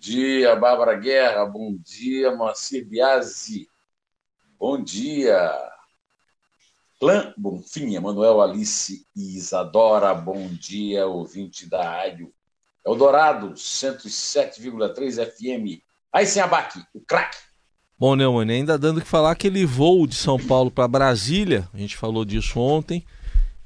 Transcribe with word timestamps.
dia, 0.00 0.56
Bárbara 0.56 0.94
Guerra. 0.96 1.44
Bom 1.44 1.76
dia, 1.78 2.34
Moacir 2.34 2.88
Biasi. 2.88 3.68
Bom 4.58 4.82
dia. 4.82 5.52
Clã 6.98 7.34
Bonfim, 7.36 7.98
Manuel 7.98 8.40
Alice 8.40 9.06
e 9.14 9.36
Isadora. 9.36 10.14
Bom 10.14 10.48
dia, 10.48 11.06
ouvinte 11.06 11.68
da 11.68 11.82
rádio 11.82 12.32
Eldorado, 12.84 13.52
107,3 13.52 15.26
FM. 15.26 15.82
Aí 16.10 16.26
sem 16.26 16.42
abaque, 16.42 16.82
o 16.94 17.00
craque. 17.00 17.36
Bom, 17.98 18.16
Neumann, 18.16 18.50
ainda 18.50 18.78
dando 18.78 19.02
que 19.02 19.06
falar 19.06 19.32
aquele 19.32 19.66
voo 19.66 20.06
de 20.06 20.14
São 20.14 20.38
Paulo 20.38 20.70
para 20.70 20.88
Brasília, 20.88 21.68
a 21.74 21.76
gente 21.76 21.96
falou 21.96 22.24
disso 22.24 22.58
ontem, 22.58 23.04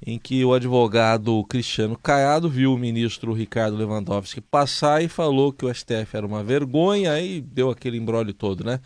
em 0.02 0.18
que 0.18 0.44
o 0.44 0.52
advogado 0.52 1.44
Cristiano 1.44 1.98
Caiado 1.98 2.48
viu 2.48 2.74
o 2.74 2.78
ministro 2.78 3.32
Ricardo 3.32 3.76
Lewandowski 3.76 4.40
passar 4.40 5.02
e 5.02 5.08
falou 5.08 5.52
que 5.52 5.64
o 5.64 5.74
STF 5.74 6.16
era 6.16 6.26
uma 6.26 6.42
vergonha, 6.44 7.12
aí 7.12 7.40
deu 7.40 7.70
aquele 7.70 7.96
embrólio 7.96 8.34
todo, 8.34 8.64
né? 8.64 8.80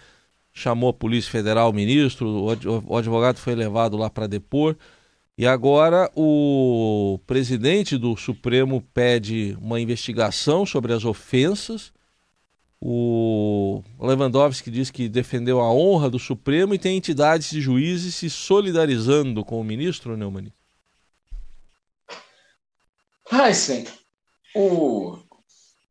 Chamou 0.53 0.91
a 0.91 0.93
Polícia 0.93 1.31
Federal, 1.31 1.71
o 1.71 1.73
ministro, 1.73 2.47
o 2.87 2.97
advogado 2.97 3.39
foi 3.39 3.55
levado 3.55 3.97
lá 3.97 4.11
para 4.11 4.27
depor. 4.27 4.77
E 5.37 5.47
agora 5.47 6.11
o 6.17 7.21
presidente 7.25 7.97
do 7.97 8.17
Supremo 8.17 8.83
pede 8.93 9.57
uma 9.61 9.81
investigação 9.81 10.67
sobre 10.67 10.93
as 10.93 11.05
ofensas. 11.05 11.93
O 12.81 13.85
Lewandowski 14.01 14.69
diz 14.69 14.91
que 14.91 15.09
defendeu 15.09 15.61
a 15.61 15.73
honra 15.73 16.11
do 16.11 16.19
Supremo 16.19 16.75
e 16.75 16.79
tem 16.79 16.97
entidades 16.97 17.51
de 17.51 17.61
juízes 17.61 18.17
se 18.17 18.29
solidarizando 18.29 19.45
com 19.45 19.61
o 19.61 19.65
ministro, 19.65 20.17
Neumann? 20.17 20.53
Heisen, 23.39 23.87
o 24.55 25.17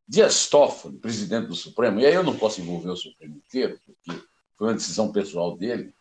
Dias 0.07 0.47
Toffoli, 0.49 0.97
presidente 0.97 1.47
do 1.47 1.55
Supremo, 1.55 1.99
e 1.99 2.05
aí 2.05 2.13
eu 2.13 2.23
não 2.23 2.37
posso 2.37 2.59
envolver 2.59 2.89
o 2.89 2.95
Supremo 2.95 3.37
inteiro, 3.37 3.79
porque 3.85 4.21
foi 4.57 4.67
uma 4.67 4.73
decisão 4.73 5.11
pessoal 5.11 5.55
dele, 5.55 5.93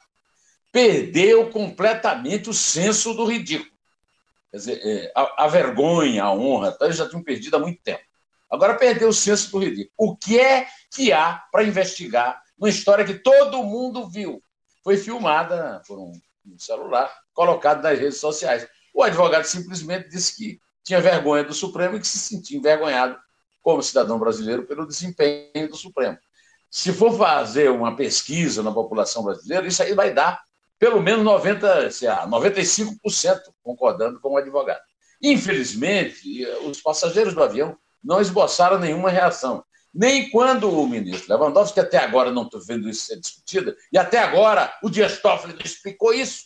perdeu 0.73 1.51
completamente 1.51 2.51
o 2.51 2.55
senso 2.55 3.15
do 3.15 3.25
ridículo. 3.25 3.71
Quer 4.51 4.57
dizer, 4.57 4.81
é, 4.83 5.13
a, 5.15 5.45
a, 5.45 5.49
vergonha, 5.49 6.25
a 6.25 6.33
honra, 6.35 6.73
tá, 6.73 6.87
eles 6.87 6.97
já 6.97 7.09
tinham 7.09 7.23
perdido 7.23 7.57
há 7.57 7.59
muito 7.61 7.81
tempo. 7.83 8.03
Agora 8.51 8.77
perdeu 8.77 9.09
o 9.09 9.13
senso 9.13 9.51
do 9.53 9.59
ridículo. 9.59 9.93
O 9.97 10.17
que 10.17 10.39
é 10.39 10.67
que 10.91 11.13
há 11.13 11.43
para 11.53 11.65
investigar 11.65 12.41
uma 12.59 12.69
história 12.69 13.05
que 13.05 13.15
todo 13.15 13.63
mundo 13.63 14.09
viu? 14.09 14.43
Foi 14.83 14.97
filmada 14.97 15.83
por 15.87 15.99
um, 15.99 16.13
celular, 16.59 17.13
colocado 17.33 17.83
nas 17.83 17.99
redes 17.99 18.19
sociais. 18.19 18.67
O 18.95 19.03
advogado 19.03 19.45
simplesmente 19.45 20.09
disse 20.09 20.37
que 20.37 20.61
tinha 20.87 21.01
vergonha 21.01 21.43
do 21.43 21.53
Supremo 21.53 21.97
e 21.97 22.01
que 22.01 22.07
se 22.07 22.19
sentia 22.19 22.57
envergonhado 22.57 23.19
como 23.61 23.83
cidadão 23.83 24.19
brasileiro 24.19 24.65
pelo 24.65 24.87
desempenho 24.87 25.69
do 25.69 25.77
Supremo. 25.77 26.17
Se 26.71 26.93
for 26.93 27.19
fazer 27.19 27.71
uma 27.71 27.97
pesquisa 27.97 28.63
na 28.63 28.71
população 28.71 29.25
brasileira, 29.25 29.67
isso 29.67 29.83
aí 29.83 29.93
vai 29.93 30.15
dar 30.15 30.41
pelo 30.79 31.03
menos 31.03 31.25
90, 31.25 31.91
sei 31.91 32.09
lá, 32.09 32.29
95% 32.29 32.97
concordando 33.63 34.21
com 34.21 34.35
o 34.35 34.37
advogado. 34.37 34.81
Infelizmente, 35.21 36.47
os 36.65 36.81
passageiros 36.81 37.35
do 37.35 37.43
avião 37.43 37.77
não 38.05 38.21
esboçaram 38.21 38.79
nenhuma 38.79 39.11
reação. 39.11 39.65
Nem 39.93 40.31
quando 40.31 40.71
o 40.71 40.87
ministro 40.87 41.33
Lewandowski, 41.33 41.75
que 41.75 41.81
até 41.81 41.97
agora 41.97 42.31
não 42.31 42.43
estou 42.43 42.61
vendo 42.61 42.89
isso 42.89 43.07
ser 43.07 43.19
discutido, 43.19 43.75
e 43.91 43.97
até 43.97 44.19
agora 44.19 44.73
o 44.83 44.91
Dias 44.91 45.19
Toffoli 45.19 45.55
não 45.55 45.63
explicou 45.65 46.13
isso, 46.13 46.45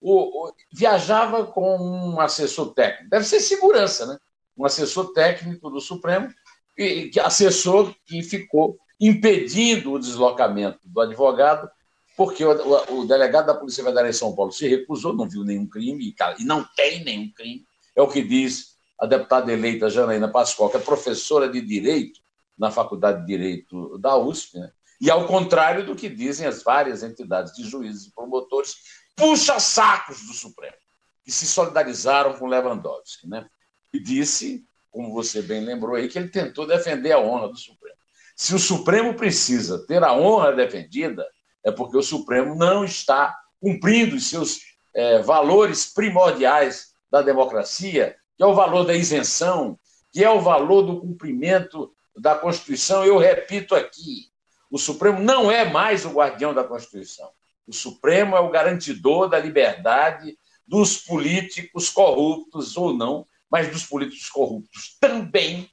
o, 0.00 0.46
o, 0.46 0.52
viajava 0.72 1.46
com 1.46 1.76
um 1.78 2.20
assessor 2.20 2.72
técnico. 2.74 3.10
Deve 3.10 3.24
ser 3.24 3.40
segurança, 3.40 4.06
né? 4.06 4.18
Um 4.56 4.64
assessor 4.64 5.12
técnico 5.12 5.70
do 5.70 5.80
Supremo, 5.80 6.28
e, 6.76 7.08
que 7.08 7.20
assessor 7.20 7.94
que 8.06 8.22
ficou 8.22 8.78
impedindo 9.00 9.92
o 9.92 9.98
deslocamento 9.98 10.80
do 10.84 11.00
advogado, 11.00 11.70
porque 12.16 12.44
o, 12.44 12.50
o, 12.50 13.00
o, 13.00 13.06
delegado 13.06 13.46
da 13.46 13.54
Polícia 13.54 13.84
Federal 13.84 14.08
em 14.08 14.12
São 14.12 14.34
Paulo 14.34 14.50
se 14.50 14.66
recusou, 14.66 15.14
não 15.14 15.28
viu 15.28 15.44
nenhum 15.44 15.66
crime, 15.66 16.14
e 16.38 16.44
não 16.44 16.64
tem 16.76 17.04
nenhum 17.04 17.30
crime. 17.32 17.64
É 17.94 18.02
o 18.02 18.08
que 18.08 18.22
diz 18.22 18.76
a 18.98 19.06
deputada 19.06 19.52
eleita 19.52 19.88
Janaína 19.88 20.28
Pascoal, 20.28 20.70
que 20.70 20.76
é 20.76 20.80
professora 20.80 21.48
de 21.48 21.60
Direito 21.60 22.20
na 22.58 22.72
Faculdade 22.72 23.20
de 23.20 23.26
Direito 23.26 23.96
da 23.98 24.16
USP, 24.16 24.58
né? 24.58 24.72
e 25.00 25.08
ao 25.10 25.26
contrário 25.28 25.86
do 25.86 25.94
que 25.94 26.08
dizem 26.08 26.46
as 26.46 26.62
várias 26.62 27.04
entidades 27.04 27.54
de 27.54 27.62
juízes 27.62 28.06
e 28.06 28.12
promotores 28.12 28.74
puxa-sacos 29.18 30.26
do 30.26 30.32
Supremo, 30.32 30.76
que 31.24 31.30
se 31.30 31.46
solidarizaram 31.46 32.34
com 32.38 32.46
Lewandowski, 32.46 33.28
né? 33.28 33.46
E 33.92 34.00
disse, 34.00 34.64
como 34.90 35.12
você 35.12 35.42
bem 35.42 35.64
lembrou 35.64 35.96
aí, 35.96 36.08
que 36.08 36.18
ele 36.18 36.28
tentou 36.28 36.66
defender 36.66 37.12
a 37.12 37.20
honra 37.20 37.48
do 37.48 37.56
Supremo. 37.56 37.96
Se 38.36 38.54
o 38.54 38.58
Supremo 38.58 39.14
precisa 39.14 39.84
ter 39.86 40.02
a 40.02 40.14
honra 40.14 40.52
defendida, 40.52 41.26
é 41.64 41.72
porque 41.72 41.96
o 41.96 42.02
Supremo 42.02 42.54
não 42.54 42.84
está 42.84 43.36
cumprindo 43.60 44.16
os 44.16 44.30
seus 44.30 44.60
é, 44.94 45.18
valores 45.20 45.92
primordiais 45.92 46.94
da 47.10 47.20
democracia, 47.20 48.16
que 48.36 48.42
é 48.42 48.46
o 48.46 48.54
valor 48.54 48.84
da 48.84 48.94
isenção, 48.94 49.78
que 50.12 50.24
é 50.24 50.30
o 50.30 50.40
valor 50.40 50.82
do 50.82 51.00
cumprimento 51.00 51.92
da 52.16 52.34
Constituição. 52.34 53.04
Eu 53.04 53.18
repito 53.18 53.74
aqui: 53.74 54.30
o 54.70 54.78
Supremo 54.78 55.20
não 55.20 55.50
é 55.50 55.64
mais 55.68 56.04
o 56.04 56.10
guardião 56.10 56.54
da 56.54 56.64
Constituição. 56.64 57.30
O 57.68 57.72
Supremo 57.74 58.34
é 58.34 58.40
o 58.40 58.50
garantidor 58.50 59.28
da 59.28 59.38
liberdade 59.38 60.38
dos 60.66 60.96
políticos 60.96 61.90
corruptos 61.90 62.78
ou 62.78 62.94
não, 62.94 63.26
mas 63.50 63.70
dos 63.70 63.84
políticos 63.84 64.30
corruptos 64.30 64.96
também 64.98 65.70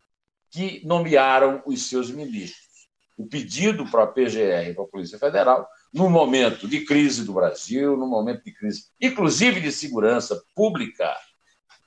que 0.51 0.81
nomearam 0.85 1.63
os 1.65 1.87
seus 1.87 2.11
ministros. 2.11 2.89
O 3.17 3.25
pedido 3.25 3.89
para 3.89 4.03
a 4.03 4.07
PGR 4.07 4.69
e 4.69 4.73
para 4.73 4.83
a 4.83 4.87
Polícia 4.87 5.17
Federal, 5.17 5.65
no 5.93 6.09
momento 6.09 6.67
de 6.67 6.83
crise 6.83 7.23
do 7.23 7.31
Brasil, 7.31 7.95
no 7.95 8.07
momento 8.07 8.43
de 8.43 8.53
crise, 8.53 8.87
inclusive 8.99 9.61
de 9.61 9.71
segurança 9.71 10.41
pública, 10.53 11.15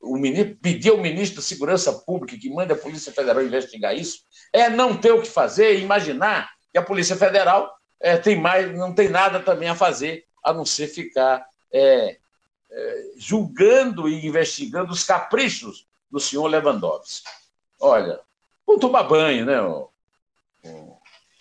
o 0.00 0.16
ministro, 0.16 0.56
pedir 0.56 0.90
ao 0.90 0.96
ministro 0.96 1.36
da 1.36 1.42
Segurança 1.42 1.92
Pública 1.92 2.38
que 2.38 2.48
mande 2.48 2.72
a 2.72 2.76
Polícia 2.76 3.12
Federal 3.12 3.42
investigar 3.42 3.94
isso, 3.94 4.20
é 4.54 4.70
não 4.70 4.96
ter 4.96 5.12
o 5.12 5.20
que 5.20 5.28
fazer 5.28 5.76
e 5.76 5.82
imaginar 5.82 6.48
que 6.72 6.78
a 6.78 6.82
Polícia 6.82 7.16
Federal 7.16 7.77
é, 8.00 8.16
tem 8.16 8.40
mais, 8.40 8.74
não 8.76 8.94
tem 8.94 9.08
nada 9.08 9.40
também 9.40 9.68
a 9.68 9.74
fazer 9.74 10.26
a 10.42 10.52
não 10.52 10.64
ser 10.64 10.86
ficar 10.88 11.46
é, 11.72 12.18
é, 12.70 13.04
julgando 13.16 14.08
e 14.08 14.26
investigando 14.26 14.92
os 14.92 15.04
caprichos 15.04 15.86
do 16.10 16.20
senhor 16.20 16.46
Lewandowski. 16.46 17.28
Olha, 17.80 18.20
vamos 18.66 18.80
tomar 18.80 19.04
banho, 19.04 19.44
né? 19.44 19.60
O 19.60 19.90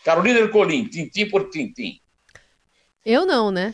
Carolina 0.03 0.39
Ercolim, 0.39 0.87
tintim 0.87 1.29
por 1.29 1.49
tintim. 1.49 2.01
Eu 3.05 3.25
não, 3.25 3.51
né? 3.51 3.73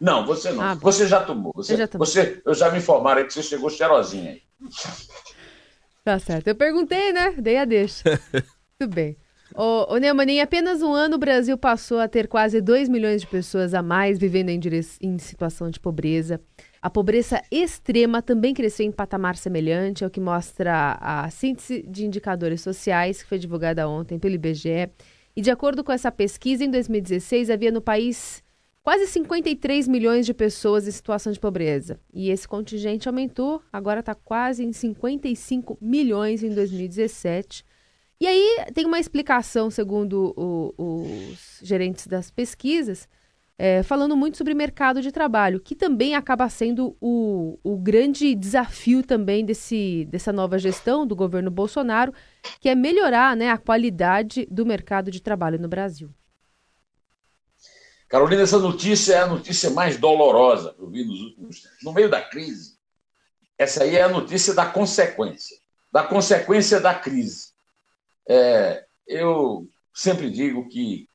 Não, 0.00 0.26
você 0.26 0.50
não. 0.52 0.62
Ah, 0.62 0.74
você 0.74 1.06
já 1.06 1.24
tomou. 1.24 1.52
Você, 1.54 1.76
já 1.76 1.86
tomou. 1.86 2.06
você, 2.06 2.42
eu 2.44 2.54
já 2.54 2.70
me 2.70 2.78
informaram 2.78 3.24
que 3.26 3.32
você 3.32 3.42
chegou 3.42 3.70
cheirosinha 3.70 4.32
aí. 4.32 4.42
Tá 6.04 6.18
certo. 6.18 6.48
Eu 6.48 6.54
perguntei, 6.54 7.12
né? 7.12 7.32
Dei 7.38 7.56
a 7.56 7.64
deixa. 7.64 8.20
Tudo 8.78 8.94
bem. 8.94 9.16
Ô, 9.56 9.94
ô 9.94 9.98
Neumann, 9.98 10.28
em 10.28 10.40
apenas 10.40 10.82
um 10.82 10.92
ano 10.92 11.14
o 11.14 11.18
Brasil 11.18 11.56
passou 11.56 12.00
a 12.00 12.08
ter 12.08 12.26
quase 12.26 12.60
2 12.60 12.88
milhões 12.88 13.20
de 13.20 13.26
pessoas 13.28 13.72
a 13.72 13.80
mais 13.80 14.18
vivendo 14.18 14.48
em, 14.48 14.60
em 15.00 15.16
situação 15.16 15.70
de 15.70 15.78
pobreza. 15.78 16.40
A 16.82 16.90
pobreza 16.90 17.40
extrema 17.52 18.20
também 18.20 18.52
cresceu 18.52 18.84
em 18.84 18.90
patamar 18.90 19.36
semelhante, 19.36 20.02
é 20.02 20.06
o 20.08 20.10
que 20.10 20.18
mostra 20.18 20.98
a 21.00 21.30
síntese 21.30 21.84
de 21.88 22.04
indicadores 22.04 22.62
sociais 22.62 23.22
que 23.22 23.28
foi 23.28 23.38
divulgada 23.38 23.88
ontem 23.88 24.18
pelo 24.18 24.34
IBGE. 24.34 24.90
E 25.36 25.40
de 25.40 25.52
acordo 25.52 25.84
com 25.84 25.92
essa 25.92 26.10
pesquisa, 26.10 26.64
em 26.64 26.70
2016 26.70 27.48
havia 27.48 27.70
no 27.70 27.80
país 27.80 28.42
quase 28.82 29.06
53 29.06 29.86
milhões 29.86 30.26
de 30.26 30.34
pessoas 30.34 30.88
em 30.88 30.90
situação 30.90 31.32
de 31.32 31.38
pobreza. 31.38 32.00
E 32.12 32.28
esse 32.28 32.48
contingente 32.48 33.08
aumentou, 33.08 33.62
agora 33.72 34.00
está 34.00 34.16
quase 34.16 34.64
em 34.64 34.72
55 34.72 35.78
milhões 35.80 36.42
em 36.42 36.52
2017. 36.52 37.64
E 38.20 38.26
aí 38.26 38.66
tem 38.72 38.86
uma 38.86 39.00
explicação, 39.00 39.70
segundo 39.70 40.32
o, 40.36 40.74
os 40.76 41.60
gerentes 41.62 42.06
das 42.06 42.30
pesquisas, 42.30 43.08
é, 43.56 43.82
falando 43.82 44.16
muito 44.16 44.36
sobre 44.36 44.54
mercado 44.54 45.00
de 45.00 45.12
trabalho, 45.12 45.60
que 45.60 45.74
também 45.74 46.14
acaba 46.14 46.48
sendo 46.48 46.96
o, 47.00 47.58
o 47.62 47.76
grande 47.76 48.34
desafio 48.34 49.02
também 49.02 49.44
desse, 49.44 50.06
dessa 50.10 50.32
nova 50.32 50.58
gestão 50.58 51.06
do 51.06 51.14
governo 51.14 51.50
Bolsonaro, 51.50 52.12
que 52.60 52.68
é 52.68 52.74
melhorar 52.74 53.36
né, 53.36 53.50
a 53.50 53.58
qualidade 53.58 54.46
do 54.50 54.66
mercado 54.66 55.10
de 55.10 55.22
trabalho 55.22 55.58
no 55.58 55.68
Brasil. 55.68 56.10
Carolina, 58.08 58.42
essa 58.42 58.58
notícia 58.58 59.14
é 59.14 59.18
a 59.20 59.26
notícia 59.26 59.70
mais 59.70 59.96
dolorosa 59.96 60.72
que 60.74 60.82
eu 60.82 60.88
vi 60.88 61.04
nos 61.04 61.20
últimos. 61.20 61.62
No 61.82 61.92
meio 61.92 62.08
da 62.08 62.20
crise, 62.20 62.76
essa 63.56 63.84
aí 63.84 63.96
é 63.96 64.02
a 64.02 64.08
notícia 64.08 64.52
da 64.54 64.66
consequência, 64.66 65.56
da 65.92 66.02
consequência 66.02 66.80
da 66.80 66.94
crise. 66.94 67.53
É, 68.28 68.84
eu 69.06 69.68
sempre 69.92 70.30
digo 70.30 70.68
que 70.68 71.08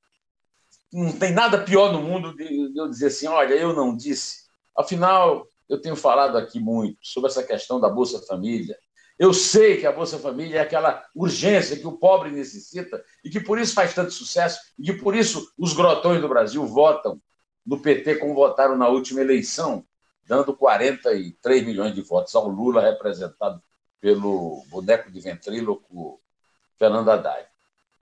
não 0.91 1.11
tem 1.11 1.31
nada 1.31 1.63
pior 1.63 1.91
no 1.91 2.01
mundo 2.01 2.35
de 2.35 2.77
eu 2.77 2.89
dizer 2.89 3.07
assim: 3.07 3.27
olha, 3.27 3.53
eu 3.53 3.73
não 3.73 3.95
disse. 3.95 4.47
Afinal, 4.75 5.47
eu 5.67 5.79
tenho 5.79 5.95
falado 5.95 6.38
aqui 6.38 6.59
muito 6.59 6.97
sobre 7.01 7.29
essa 7.29 7.44
questão 7.44 7.79
da 7.79 7.89
Bolsa 7.89 8.19
Família. 8.25 8.77
Eu 9.17 9.33
sei 9.33 9.77
que 9.77 9.85
a 9.85 9.91
Bolsa 9.91 10.17
Família 10.17 10.59
é 10.59 10.61
aquela 10.61 11.06
urgência 11.13 11.77
que 11.77 11.85
o 11.85 11.97
pobre 11.97 12.31
necessita 12.31 13.03
e 13.23 13.29
que 13.29 13.39
por 13.39 13.59
isso 13.59 13.73
faz 13.73 13.94
tanto 13.94 14.11
sucesso 14.11 14.59
e 14.79 14.83
que 14.83 14.94
por 14.94 15.13
isso 15.13 15.51
os 15.57 15.73
grotões 15.73 16.21
do 16.21 16.29
Brasil 16.29 16.65
votam 16.65 17.21
no 17.65 17.81
PT 17.81 18.15
como 18.15 18.33
votaram 18.33 18.77
na 18.77 18.88
última 18.88 19.19
eleição, 19.19 19.85
dando 20.25 20.56
43 20.56 21.65
milhões 21.65 21.94
de 21.94 22.01
votos 22.01 22.33
ao 22.33 22.47
Lula, 22.47 22.81
representado 22.81 23.61
pelo 24.00 24.63
boneco 24.69 25.11
de 25.11 25.19
ventríloco 25.19 26.21
Fernando 26.79 27.11
Haddad. 27.11 27.45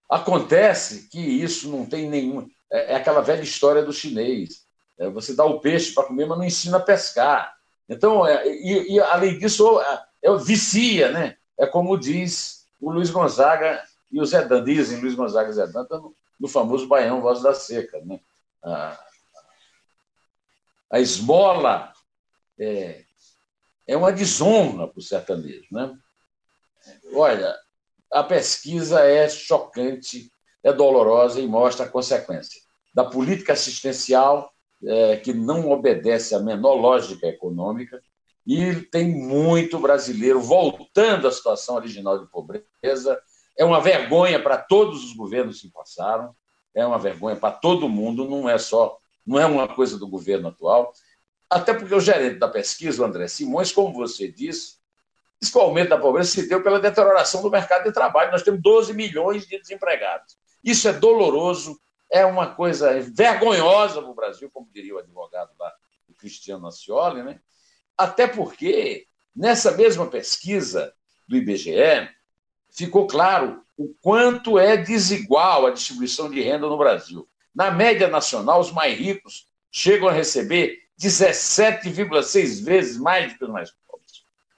Acontece 0.09 1.09
que 1.09 1.19
isso 1.19 1.69
não 1.69 1.85
tem 1.85 2.07
nenhum. 2.09 2.47
É, 2.71 2.93
é 2.93 2.95
aquela 2.95 3.21
velha 3.21 3.41
história 3.41 3.83
do 3.83 3.91
chinês. 3.91 4.65
É, 4.97 5.09
você 5.09 5.33
dá 5.33 5.43
o 5.43 5.59
peixe 5.59 5.93
para 5.93 6.05
comer, 6.05 6.25
mas 6.25 6.37
não 6.37 6.45
ensina 6.45 6.77
a 6.77 6.81
pescar. 6.81 7.57
Então, 7.89 8.25
é, 8.25 8.47
e, 8.47 8.95
e, 8.95 8.99
além 8.99 9.37
disso, 9.37 9.81
é, 9.81 10.05
é, 10.23 10.37
vicia, 10.37 11.11
né? 11.11 11.37
É 11.57 11.65
como 11.65 11.97
diz 11.97 12.67
o 12.79 12.91
Luiz 12.91 13.09
Gonzaga 13.09 13.83
e 14.11 14.21
o 14.21 14.25
Zé 14.25 14.45
Dan, 14.45 14.63
dizem 14.63 15.01
Luiz 15.01 15.15
Gonzaga 15.15 15.49
e 15.49 15.53
Zé 15.53 15.67
Dan, 15.67 15.85
no, 15.89 16.15
no 16.39 16.47
famoso 16.47 16.87
Baião 16.87 17.21
Voz 17.21 17.41
da 17.41 17.53
Seca. 17.53 17.99
Né? 18.05 18.19
A, 18.63 18.99
a 20.91 20.99
esmola 20.99 21.91
é, 22.59 23.03
é 23.87 23.97
uma 23.97 24.11
desonra 24.11 24.87
para 24.87 24.99
o 24.99 25.01
sertanejo. 25.01 25.67
Né? 25.71 25.97
Olha, 27.13 27.55
a 28.11 28.23
pesquisa 28.23 29.01
é 29.01 29.27
chocante, 29.29 30.31
é 30.63 30.71
dolorosa 30.73 31.39
e 31.39 31.47
mostra 31.47 31.85
a 31.85 31.89
consequência 31.89 32.61
da 32.93 33.05
política 33.05 33.53
assistencial 33.53 34.51
é, 34.83 35.17
que 35.17 35.33
não 35.33 35.69
obedece 35.69 36.33
à 36.33 36.39
menor 36.39 36.73
lógica 36.73 37.27
econômica 37.27 38.01
e 38.45 38.75
tem 38.75 39.09
muito 39.09 39.77
brasileiro 39.77 40.39
voltando 40.39 41.27
à 41.27 41.31
situação 41.31 41.75
original 41.75 42.17
de 42.17 42.29
pobreza. 42.31 43.19
É 43.57 43.65
uma 43.65 43.81
vergonha 43.81 44.41
para 44.41 44.57
todos 44.57 45.03
os 45.03 45.13
governos 45.13 45.61
que 45.61 45.69
passaram, 45.69 46.33
é 46.73 46.85
uma 46.85 46.97
vergonha 46.97 47.35
para 47.35 47.51
todo 47.51 47.89
mundo, 47.89 48.27
não 48.27 48.49
é 48.49 48.57
só, 48.57 48.97
não 49.25 49.39
é 49.39 49.45
uma 49.45 49.67
coisa 49.67 49.97
do 49.97 50.07
governo 50.07 50.47
atual. 50.47 50.93
Até 51.49 51.73
porque 51.73 51.93
o 51.93 51.99
gerente 51.99 52.39
da 52.39 52.47
pesquisa, 52.47 53.01
o 53.01 53.05
André 53.05 53.27
Simões, 53.27 53.71
como 53.71 53.93
você 53.93 54.27
disse, 54.31 54.76
O 55.53 55.59
aumento 55.59 55.89
da 55.89 55.97
pobreza 55.97 56.31
se 56.31 56.47
deu 56.47 56.63
pela 56.63 56.79
deterioração 56.79 57.41
do 57.41 57.49
mercado 57.49 57.83
de 57.83 57.91
trabalho. 57.91 58.31
Nós 58.31 58.43
temos 58.43 58.61
12 58.61 58.93
milhões 58.93 59.47
de 59.47 59.59
desempregados. 59.59 60.37
Isso 60.63 60.87
é 60.87 60.93
doloroso, 60.93 61.79
é 62.09 62.25
uma 62.25 62.53
coisa 62.53 62.99
vergonhosa 63.01 64.01
para 64.01 64.11
o 64.11 64.15
Brasil, 64.15 64.49
como 64.51 64.69
diria 64.73 64.95
o 64.95 64.99
advogado 64.99 65.51
lá, 65.59 65.71
o 66.09 66.13
Cristiano 66.13 66.63
Nacioli, 66.63 67.23
né? 67.23 67.39
Até 67.97 68.27
porque, 68.27 69.07
nessa 69.35 69.71
mesma 69.71 70.07
pesquisa 70.07 70.93
do 71.27 71.35
IBGE, 71.35 72.09
ficou 72.69 73.07
claro 73.07 73.63
o 73.77 73.93
quanto 74.01 74.57
é 74.57 74.77
desigual 74.77 75.65
a 75.65 75.71
distribuição 75.71 76.29
de 76.29 76.41
renda 76.41 76.67
no 76.67 76.77
Brasil. 76.77 77.27
Na 77.53 77.71
média 77.71 78.07
nacional, 78.07 78.59
os 78.59 78.71
mais 78.71 78.97
ricos 78.97 79.47
chegam 79.71 80.07
a 80.07 80.11
receber 80.11 80.79
17,6 80.99 82.63
vezes 82.63 82.97
mais 82.97 83.31
do 83.31 83.37
que 83.37 83.43
os 83.45 83.51
mais 83.51 83.71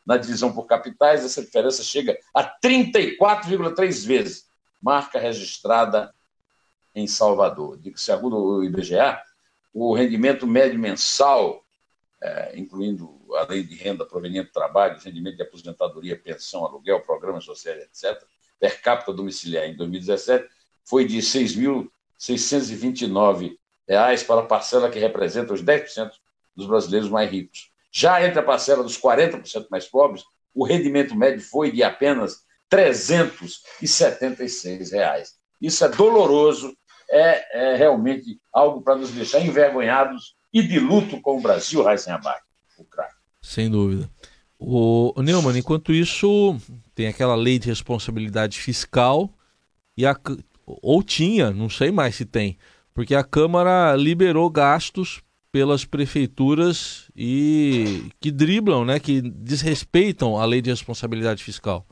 na 0.09 0.17
divisão 0.17 0.51
por 0.51 0.65
capitais, 0.65 1.23
essa 1.23 1.41
diferença 1.43 1.83
chega 1.83 2.17
a 2.33 2.43
34,3 2.43 4.07
vezes, 4.07 4.49
marca 4.81 5.19
registrada 5.19 6.11
em 6.95 7.05
Salvador. 7.05 7.77
Que, 7.77 7.93
segundo 7.95 8.35
o 8.35 8.63
IBGE, 8.63 8.95
o 9.71 9.93
rendimento 9.93 10.47
médio 10.47 10.79
mensal, 10.79 11.63
é, 12.19 12.57
incluindo 12.57 13.21
a 13.35 13.43
lei 13.43 13.61
de 13.61 13.75
renda 13.75 14.03
proveniente 14.03 14.47
do 14.47 14.53
trabalho, 14.53 14.99
rendimento 14.99 15.35
de 15.35 15.43
aposentadoria, 15.43 16.17
pensão, 16.17 16.65
aluguel, 16.65 17.01
programas 17.01 17.45
sociais, 17.45 17.83
etc., 17.83 18.19
per 18.59 18.81
capita 18.81 19.13
domiciliar 19.13 19.67
em 19.67 19.75
2017, 19.75 20.49
foi 20.83 21.05
de 21.05 21.17
R$ 21.17 21.21
6.629 21.21 23.55
para 24.25 24.41
a 24.41 24.45
parcela 24.45 24.89
que 24.89 24.97
representa 24.97 25.53
os 25.53 25.61
10% 25.61 26.09
dos 26.55 26.65
brasileiros 26.65 27.11
mais 27.11 27.29
ricos. 27.29 27.69
Já 27.91 28.25
entre 28.25 28.39
a 28.39 28.43
parcela 28.43 28.81
dos 28.83 28.99
40% 28.99 29.67
mais 29.69 29.87
pobres, 29.87 30.23
o 30.53 30.65
rendimento 30.65 31.15
médio 31.15 31.41
foi 31.41 31.71
de 31.71 31.83
apenas 31.83 32.43
376 32.69 34.91
reais. 34.91 35.33
Isso 35.61 35.83
é 35.83 35.89
doloroso, 35.89 36.73
é, 37.09 37.73
é 37.73 37.75
realmente 37.75 38.39
algo 38.53 38.81
para 38.81 38.95
nos 38.95 39.11
deixar 39.11 39.41
envergonhados 39.41 40.37
e 40.53 40.63
de 40.63 40.79
luto 40.79 41.19
com 41.21 41.37
o 41.37 41.41
Brasil, 41.41 41.85
Heisenberg, 41.89 42.39
o 42.77 42.85
craque. 42.85 43.15
Sem 43.41 43.69
dúvida. 43.69 44.09
O 44.57 45.13
Neumann, 45.21 45.57
enquanto 45.57 45.93
isso, 45.93 46.57
tem 46.93 47.07
aquela 47.07 47.35
lei 47.35 47.57
de 47.57 47.69
responsabilidade 47.69 48.59
fiscal 48.59 49.29
e 49.95 50.05
a, 50.05 50.13
ou 50.65 51.01
tinha, 51.01 51.51
não 51.51 51.69
sei 51.69 51.91
mais 51.91 52.15
se 52.15 52.25
tem, 52.25 52.57
porque 52.93 53.15
a 53.15 53.23
Câmara 53.23 53.95
liberou 53.95 54.49
gastos 54.49 55.21
pelas 55.51 55.83
prefeituras 55.83 57.09
e 57.15 58.11
que 58.19 58.31
driblam, 58.31 58.85
né, 58.85 58.99
que 58.99 59.21
desrespeitam 59.21 60.37
a 60.37 60.45
lei 60.45 60.61
de 60.61 60.69
responsabilidade 60.69 61.43
fiscal. 61.43 61.85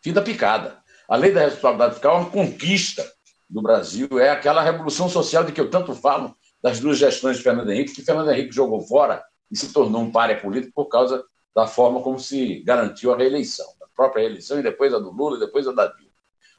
Fim 0.00 0.12
da 0.12 0.22
picada. 0.22 0.78
A 1.08 1.16
lei 1.16 1.32
da 1.32 1.40
responsabilidade 1.40 1.94
fiscal 1.94 2.16
é 2.16 2.20
uma 2.20 2.30
conquista 2.30 3.04
do 3.48 3.62
Brasil, 3.62 4.08
é 4.18 4.30
aquela 4.30 4.62
revolução 4.62 5.08
social 5.08 5.44
de 5.44 5.52
que 5.52 5.60
eu 5.60 5.70
tanto 5.70 5.94
falo 5.94 6.36
das 6.62 6.80
duas 6.80 6.98
gestões 6.98 7.36
de 7.36 7.42
Fernando 7.42 7.70
Henrique, 7.70 7.94
que 7.94 8.02
Fernando 8.02 8.30
Henrique 8.30 8.54
jogou 8.54 8.80
fora 8.80 9.22
e 9.50 9.56
se 9.56 9.72
tornou 9.72 10.02
um 10.02 10.10
páreo 10.10 10.40
político 10.40 10.72
por 10.74 10.86
causa 10.86 11.24
da 11.54 11.66
forma 11.66 12.02
como 12.02 12.18
se 12.18 12.62
garantiu 12.64 13.12
a 13.12 13.16
reeleição, 13.16 13.66
a 13.82 13.86
própria 13.94 14.22
reeleição 14.22 14.58
e 14.58 14.62
depois 14.62 14.92
a 14.92 14.98
do 14.98 15.10
Lula 15.10 15.36
e 15.36 15.40
depois 15.40 15.66
a 15.66 15.72
da 15.72 15.86
Dilma. 15.86 16.12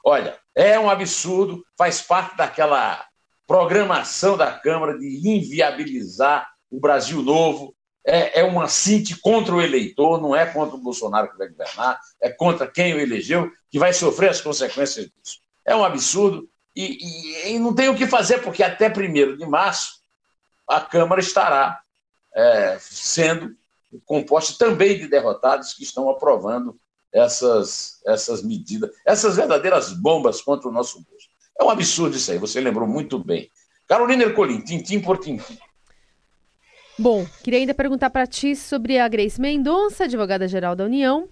Olha, 0.03 0.37
é 0.55 0.79
um 0.79 0.89
absurdo, 0.89 1.63
faz 1.77 2.01
parte 2.01 2.37
daquela 2.37 3.05
programação 3.47 4.37
da 4.37 4.51
Câmara 4.51 4.99
de 4.99 5.27
inviabilizar 5.27 6.47
o 6.69 6.79
Brasil 6.79 7.23
Novo. 7.23 7.73
É, 8.05 8.41
é 8.41 8.43
uma 8.43 8.67
cinte 8.69 9.19
contra 9.19 9.53
o 9.53 9.61
eleitor, 9.61 10.21
não 10.21 10.35
é 10.35 10.45
contra 10.45 10.75
o 10.77 10.81
Bolsonaro 10.81 11.29
que 11.29 11.37
vai 11.37 11.49
governar, 11.49 11.99
é 12.21 12.29
contra 12.29 12.65
quem 12.65 12.93
o 12.93 12.99
elegeu 12.99 13.51
que 13.69 13.79
vai 13.79 13.91
sofrer 13.93 14.29
as 14.29 14.39
consequências 14.39 15.05
disso. 15.05 15.39
É 15.65 15.75
um 15.75 15.83
absurdo 15.83 16.47
e, 16.73 16.97
e, 17.01 17.53
e 17.55 17.59
não 17.59 17.73
tem 17.73 17.89
o 17.89 17.97
que 17.97 18.07
fazer, 18.07 18.41
porque 18.43 18.63
até 18.63 18.87
1 18.87 19.35
de 19.35 19.45
março 19.45 20.01
a 20.67 20.79
Câmara 20.79 21.19
estará 21.19 21.81
é, 22.33 22.77
sendo 22.79 23.55
composta 24.05 24.63
também 24.63 24.97
de 24.97 25.07
derrotados 25.07 25.73
que 25.73 25.83
estão 25.83 26.09
aprovando 26.09 26.79
essas, 27.11 27.99
essas 28.05 28.43
medidas, 28.43 28.91
essas 29.05 29.35
verdadeiras 29.35 29.91
bombas 29.91 30.41
contra 30.41 30.69
o 30.69 30.71
nosso 30.71 31.01
bolso. 31.01 31.27
É 31.59 31.63
um 31.63 31.69
absurdo 31.69 32.15
isso 32.15 32.31
aí, 32.31 32.37
você 32.37 32.61
lembrou 32.61 32.87
muito 32.87 33.17
bem. 33.17 33.49
Carolina 33.87 34.23
Ercolim, 34.23 34.61
tintim 34.61 34.99
por 34.99 35.17
tintim. 35.17 35.57
Bom, 36.99 37.25
queria 37.43 37.59
ainda 37.59 37.73
perguntar 37.73 38.09
para 38.09 38.27
ti 38.27 38.55
sobre 38.55 38.97
a 38.97 39.07
Grace 39.07 39.39
Mendonça, 39.39 40.05
advogada-geral 40.05 40.75
da 40.75 40.83
União. 40.83 41.29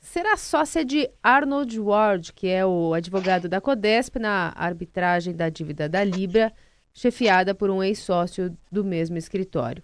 Será 0.00 0.36
sócia 0.36 0.84
de 0.84 1.10
Arnold 1.22 1.80
Ward, 1.80 2.32
que 2.32 2.46
é 2.46 2.64
o 2.64 2.94
advogado 2.94 3.48
da 3.48 3.60
Codesp 3.60 4.16
na 4.18 4.52
arbitragem 4.54 5.34
da 5.34 5.48
dívida 5.48 5.88
da 5.88 6.04
Libra, 6.04 6.52
chefiada 6.94 7.54
por 7.54 7.70
um 7.70 7.82
ex-sócio 7.82 8.56
do 8.70 8.84
mesmo 8.84 9.16
escritório. 9.16 9.82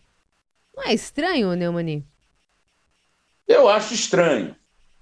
Não 0.77 0.85
é 0.85 0.95
estranho, 0.95 1.55
Neumani? 1.55 2.07
Eu 3.47 3.69
acho 3.69 3.95
estranho. 3.95 4.55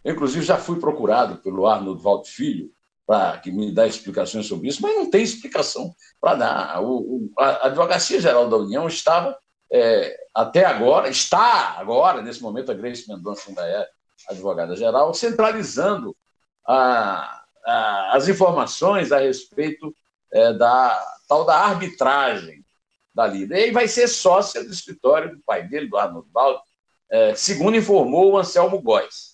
Eu, 0.04 0.14
inclusive, 0.14 0.44
já 0.44 0.56
fui 0.56 0.78
procurado 0.78 1.36
pelo 1.38 1.66
Arnold 1.66 2.02
Wald 2.02 2.28
Filho 2.28 2.70
para 3.12 3.36
que 3.40 3.52
me 3.52 3.70
dá 3.70 3.86
explicações 3.86 4.46
sobre 4.46 4.68
isso, 4.68 4.80
mas 4.80 4.96
não 4.96 5.10
tem 5.10 5.22
explicação 5.22 5.94
para 6.18 6.34
dar. 6.34 6.82
O, 6.82 6.96
o, 6.96 7.32
a 7.38 7.66
Advocacia 7.66 8.18
Geral 8.18 8.48
da 8.48 8.56
União 8.56 8.88
estava 8.88 9.36
é, 9.70 10.16
até 10.34 10.64
agora, 10.64 11.10
está 11.10 11.74
agora, 11.78 12.22
nesse 12.22 12.40
momento, 12.40 12.72
a 12.72 12.74
Grace 12.74 13.06
Mendonça 13.06 13.50
ainda 13.50 13.66
é 13.66 13.86
advogada 14.30 14.74
geral, 14.74 15.12
centralizando 15.12 16.16
a, 16.66 17.42
a, 17.66 18.16
as 18.16 18.28
informações 18.28 19.12
a 19.12 19.18
respeito 19.18 19.94
é, 20.32 20.54
da 20.54 20.98
tal 21.28 21.44
da 21.44 21.58
arbitragem 21.58 22.64
da 23.14 23.26
Libra. 23.26 23.60
E 23.60 23.72
vai 23.72 23.88
ser 23.88 24.08
sócia 24.08 24.64
do 24.64 24.72
escritório 24.72 25.36
do 25.36 25.42
pai 25.44 25.68
dele, 25.68 25.86
do 25.86 25.98
Arnold 25.98 26.30
Baldo, 26.30 26.62
é, 27.10 27.34
segundo 27.34 27.76
informou 27.76 28.32
o 28.32 28.38
Anselmo 28.38 28.80
Góes. 28.80 29.31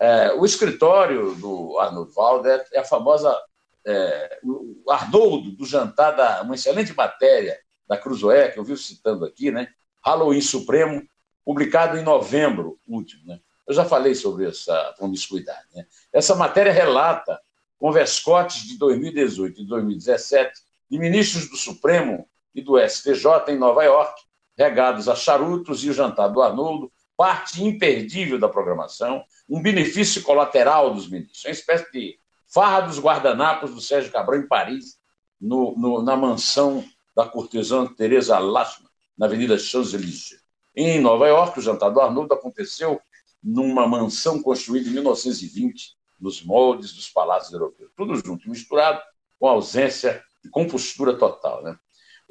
É, 0.00 0.32
o 0.32 0.46
escritório 0.46 1.34
do 1.34 1.78
Arnold 1.78 2.10
Valdo 2.14 2.48
é, 2.48 2.64
é 2.72 2.80
a 2.80 2.84
famosa. 2.84 3.38
É, 3.84 4.40
o 4.42 4.90
Arnoldo, 4.90 5.52
do 5.52 5.66
jantar, 5.66 6.12
da, 6.12 6.42
uma 6.42 6.54
excelente 6.54 6.94
matéria 6.94 7.58
da 7.86 7.98
Cruzoé, 7.98 8.48
que 8.48 8.58
eu 8.58 8.64
vi 8.64 8.76
citando 8.76 9.24
aqui, 9.24 9.50
né? 9.50 9.68
Halloween 10.02 10.40
Supremo, 10.40 11.02
publicado 11.44 11.98
em 11.98 12.02
novembro 12.02 12.78
último. 12.88 13.26
Né? 13.26 13.40
Eu 13.66 13.74
já 13.74 13.84
falei 13.84 14.14
sobre 14.14 14.46
essa 14.46 14.94
promiscuidade. 14.96 15.66
Né? 15.74 15.86
Essa 16.12 16.34
matéria 16.34 16.72
relata 16.72 17.40
converscotes 17.78 18.62
de 18.62 18.78
2018 18.78 19.60
e 19.60 19.66
2017 19.66 20.60
de 20.90 20.98
ministros 20.98 21.48
do 21.48 21.56
Supremo 21.56 22.28
e 22.54 22.60
do 22.60 22.78
STJ 22.78 23.26
em 23.48 23.58
Nova 23.58 23.82
York, 23.84 24.22
regados 24.56 25.08
a 25.08 25.14
charutos 25.14 25.84
e 25.84 25.90
o 25.90 25.92
jantar 25.92 26.28
do 26.28 26.42
Arnoldo, 26.42 26.92
parte 27.20 27.62
imperdível 27.62 28.38
da 28.38 28.48
programação, 28.48 29.22
um 29.46 29.60
benefício 29.60 30.22
colateral 30.22 30.94
dos 30.94 31.06
ministros, 31.06 31.44
uma 31.44 31.50
espécie 31.50 31.92
de 31.92 32.18
farra 32.46 32.80
dos 32.80 32.98
guardanapos 32.98 33.74
do 33.74 33.80
Sérgio 33.82 34.10
Cabral 34.10 34.40
em 34.40 34.48
Paris, 34.48 34.98
no, 35.38 35.76
no, 35.76 36.02
na 36.02 36.16
mansão 36.16 36.82
da 37.14 37.26
cortesã 37.26 37.86
Teresa 37.86 38.38
Lachman, 38.38 38.88
na 39.18 39.26
Avenida 39.26 39.58
Champs-Élysées. 39.58 40.40
Em 40.74 40.98
Nova 40.98 41.28
York, 41.28 41.58
o 41.58 41.62
jantar 41.62 41.90
do 41.90 42.00
Arnoldo 42.00 42.32
aconteceu 42.32 42.98
numa 43.44 43.86
mansão 43.86 44.42
construída 44.42 44.88
em 44.88 44.92
1920, 44.92 45.98
nos 46.18 46.42
moldes 46.42 46.94
dos 46.94 47.10
palácios 47.10 47.52
europeus. 47.52 47.90
Tudo 47.94 48.16
junto, 48.16 48.48
misturado, 48.48 48.98
com 49.38 49.46
ausência 49.46 50.24
e 50.42 50.48
compostura 50.48 51.12
total. 51.18 51.62
Né? 51.64 51.78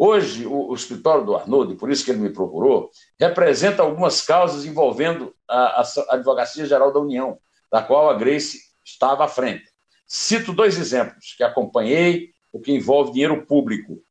Hoje, 0.02 0.46
o, 0.46 0.70
o, 0.70 0.74
escritório 0.74 1.26
do 1.26 1.36
Arnoldo, 1.36 1.74
e 1.74 1.76
por 1.76 1.92
isso 1.92 2.06
que 2.06 2.12
ele 2.12 2.22
me 2.22 2.30
procurou, 2.30 2.90
representa 3.20 3.84
algumas 3.84 4.22
causas 4.22 4.64
envolvendo 4.64 5.36
a, 5.46 5.82
a, 5.82 5.84
a 5.84 6.16
Advocacia 6.16 6.66
Geral 6.66 6.94
da 6.94 7.02
União, 7.02 7.38
da 7.70 7.84
qual 7.84 8.10
a 8.10 8.14
Grace 8.14 8.62
estava 8.82 9.26
à 9.26 9.28
frente. 9.28 9.66
Cito 10.08 10.54
dois 10.54 10.80
exemplos 10.80 11.36
que 11.36 11.44
acompanhei, 11.44 12.30
o 12.50 12.62
que 12.62 12.72
envolve 12.72 13.12
dinheiro 13.12 13.46
público. 13.46 14.02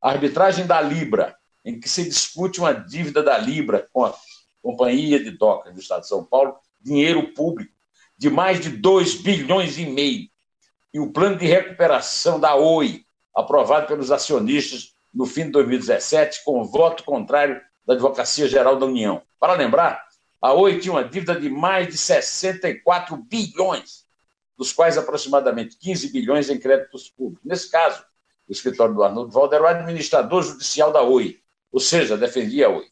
A 0.00 0.10
arbitragem 0.10 0.64
da 0.64 0.80
Libra, 0.80 1.36
em 1.64 1.80
que 1.80 1.88
se 1.88 2.04
discute 2.04 2.60
uma 2.60 2.72
dívida 2.72 3.20
da 3.20 3.36
Libra 3.36 3.84
com 3.92 4.04
a 4.04 4.14
Companhia 4.62 5.18
de 5.18 5.32
Docas 5.32 5.74
do 5.74 5.80
Estado 5.80 6.02
de 6.02 6.08
São 6.08 6.24
Paulo, 6.24 6.56
dinheiro 6.80 7.34
público, 7.34 7.74
de 8.16 8.30
mais 8.30 8.60
de 8.60 8.68
2 8.68 9.22
bilhões 9.22 9.76
e 9.76 9.86
meio. 9.86 10.28
E 10.94 11.00
o 11.00 11.12
plano 11.12 11.36
de 11.36 11.46
recuperação 11.46 12.38
da 12.38 12.54
OI, 12.54 13.04
aprovado 13.34 13.88
pelos 13.88 14.12
acionistas 14.12 14.94
no 15.16 15.24
fim 15.24 15.44
de 15.44 15.52
2017, 15.52 16.44
com 16.44 16.62
voto 16.62 17.02
contrário 17.02 17.58
da 17.86 17.94
Advocacia 17.94 18.46
Geral 18.46 18.78
da 18.78 18.84
União. 18.84 19.22
Para 19.40 19.54
lembrar, 19.54 20.04
a 20.42 20.52
Oi 20.52 20.78
tinha 20.78 20.92
uma 20.92 21.02
dívida 21.02 21.40
de 21.40 21.48
mais 21.48 21.88
de 21.88 21.96
64 21.96 23.16
bilhões, 23.16 24.04
dos 24.58 24.74
quais 24.74 24.98
aproximadamente 24.98 25.78
15 25.78 26.12
bilhões 26.12 26.50
em 26.50 26.58
créditos 26.58 27.08
públicos. 27.08 27.42
Nesse 27.46 27.70
caso, 27.70 28.04
o 28.46 28.52
escritório 28.52 28.94
do 28.94 29.02
Arnoldo 29.02 29.32
Valdo 29.32 29.54
era 29.54 29.64
o 29.64 29.66
administrador 29.66 30.42
judicial 30.42 30.92
da 30.92 31.02
Oi, 31.02 31.40
ou 31.72 31.80
seja, 31.80 32.18
defendia 32.18 32.66
a 32.66 32.70
Oi. 32.70 32.84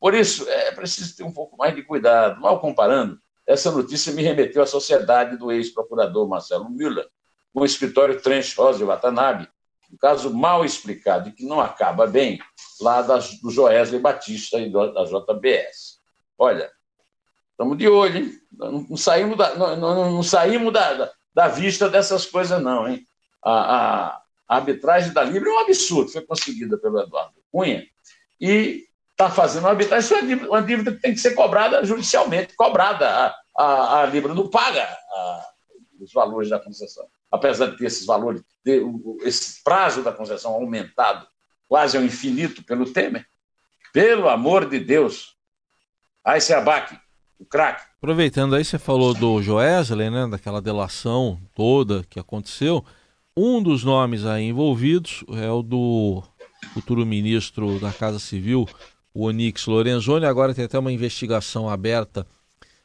Por 0.00 0.14
isso, 0.14 0.48
é 0.48 0.72
preciso 0.72 1.16
ter 1.16 1.22
um 1.22 1.32
pouco 1.32 1.56
mais 1.56 1.76
de 1.76 1.82
cuidado. 1.82 2.40
Mal 2.40 2.60
comparando, 2.60 3.20
essa 3.46 3.70
notícia 3.70 4.12
me 4.12 4.22
remeteu 4.22 4.62
à 4.62 4.66
sociedade 4.66 5.36
do 5.36 5.52
ex-procurador 5.52 6.28
Marcelo 6.28 6.68
Müller, 6.68 7.06
com 7.54 7.60
o 7.60 7.64
escritório 7.64 8.20
Trench 8.20 8.56
Rosa 8.56 8.84
Watanabe, 8.84 9.48
um 9.92 9.96
caso 9.96 10.32
mal 10.32 10.64
explicado 10.64 11.28
e 11.28 11.32
que 11.32 11.44
não 11.44 11.60
acaba 11.60 12.06
bem, 12.06 12.38
lá 12.80 13.02
das, 13.02 13.40
do 13.40 13.50
Joesley 13.50 14.00
Batista 14.00 14.58
e 14.58 14.70
do, 14.70 14.92
da 14.92 15.04
JBS. 15.04 15.98
Olha, 16.36 16.70
estamos 17.50 17.76
de 17.76 17.88
olho, 17.88 18.18
hein? 18.18 18.32
Não, 18.52 18.86
não 18.90 18.96
saímos, 18.96 19.36
da, 19.36 19.54
não, 19.54 19.76
não, 19.76 20.12
não 20.12 20.22
saímos 20.22 20.72
da, 20.72 21.10
da, 21.34 21.48
vista 21.48 21.88
dessas 21.88 22.26
coisas, 22.26 22.62
não, 22.62 22.88
hein? 22.88 23.04
A, 23.42 23.52
a, 23.52 24.22
a 24.48 24.56
arbitragem 24.56 25.12
da 25.12 25.24
Libra 25.24 25.48
é 25.48 25.52
um 25.52 25.60
absurdo, 25.60 26.10
foi 26.10 26.22
conseguida 26.22 26.76
pelo 26.78 27.00
Eduardo 27.00 27.34
Cunha 27.50 27.84
e 28.40 28.84
está 29.10 29.30
fazendo 29.30 29.64
uma 29.64 29.70
arbitragem, 29.70 30.04
isso 30.04 30.14
é 30.14 30.18
uma 30.18 30.26
dívida, 30.28 30.48
uma 30.48 30.62
dívida 30.62 30.92
que 30.92 31.00
tem 31.00 31.12
que 31.12 31.20
ser 31.20 31.34
cobrada 31.34 31.84
judicialmente, 31.84 32.54
cobrada. 32.54 33.08
A, 33.08 33.34
a, 33.56 34.02
a 34.02 34.06
Libra 34.06 34.34
não 34.34 34.48
paga 34.48 34.84
a, 34.84 35.48
os 36.00 36.12
valores 36.12 36.50
da 36.50 36.60
concessão 36.60 37.08
apesar 37.30 37.66
de 37.66 37.76
ter 37.76 37.86
esses 37.86 38.06
valores, 38.06 38.42
ter 38.64 38.82
esse 39.22 39.62
prazo 39.62 40.02
da 40.02 40.12
concessão 40.12 40.52
aumentado 40.52 41.26
quase 41.68 41.96
ao 41.96 42.02
infinito 42.02 42.64
pelo 42.64 42.90
Temer. 42.90 43.26
Pelo 43.92 44.28
amor 44.28 44.66
de 44.66 44.80
Deus. 44.80 45.36
Aí 46.24 46.40
se 46.40 46.52
abaque, 46.52 46.98
o 47.38 47.44
craque. 47.44 47.82
Aproveitando 47.98 48.54
aí, 48.54 48.64
você 48.64 48.78
falou 48.78 49.14
do 49.14 49.42
Joesley, 49.42 50.10
né, 50.10 50.26
daquela 50.26 50.60
delação 50.60 51.40
toda 51.54 52.04
que 52.08 52.18
aconteceu. 52.18 52.84
Um 53.36 53.62
dos 53.62 53.84
nomes 53.84 54.24
aí 54.24 54.44
envolvidos 54.44 55.24
é 55.32 55.50
o 55.50 55.62
do 55.62 56.22
futuro 56.74 57.06
ministro 57.06 57.78
da 57.78 57.92
Casa 57.92 58.18
Civil, 58.18 58.66
o 59.14 59.26
Onix 59.26 59.66
Lorenzoni. 59.66 60.26
Agora 60.26 60.54
tem 60.54 60.64
até 60.64 60.78
uma 60.78 60.92
investigação 60.92 61.68
aberta 61.68 62.26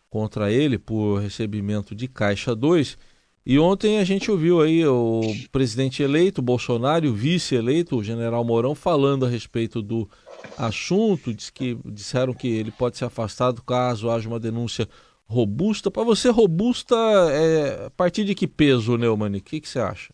contra 0.09 0.51
ele 0.51 0.77
por 0.77 1.19
recebimento 1.19 1.95
de 1.95 2.07
Caixa 2.07 2.55
2. 2.55 2.97
E 3.45 3.59
ontem 3.59 3.99
a 3.99 4.05
gente 4.05 4.31
ouviu 4.31 4.61
aí 4.61 4.85
o 4.87 5.21
presidente 5.51 6.01
eleito, 6.01 6.41
Bolsonaro, 6.41 7.09
o 7.09 7.13
vice 7.13 7.55
eleito, 7.55 7.97
o 7.97 8.03
general 8.03 8.43
Mourão, 8.45 8.73
falando 8.73 9.25
a 9.25 9.29
respeito 9.29 9.81
do 9.81 10.09
assunto. 10.57 11.33
Diz 11.33 11.49
que, 11.49 11.77
disseram 11.83 12.33
que 12.33 12.47
ele 12.47 12.71
pode 12.71 12.97
ser 12.97 13.03
afastado 13.03 13.61
caso 13.61 14.09
haja 14.09 14.29
uma 14.29 14.39
denúncia 14.39 14.87
robusta. 15.25 15.91
Para 15.91 16.03
você, 16.03 16.29
robusta 16.29 16.95
é 17.31 17.87
a 17.87 17.89
partir 17.89 18.23
de 18.23 18.33
que 18.33 18.47
peso, 18.47 18.97
Neumann? 18.97 19.35
O 19.35 19.41
que, 19.41 19.59
que 19.59 19.67
você 19.67 19.79
acha? 19.79 20.13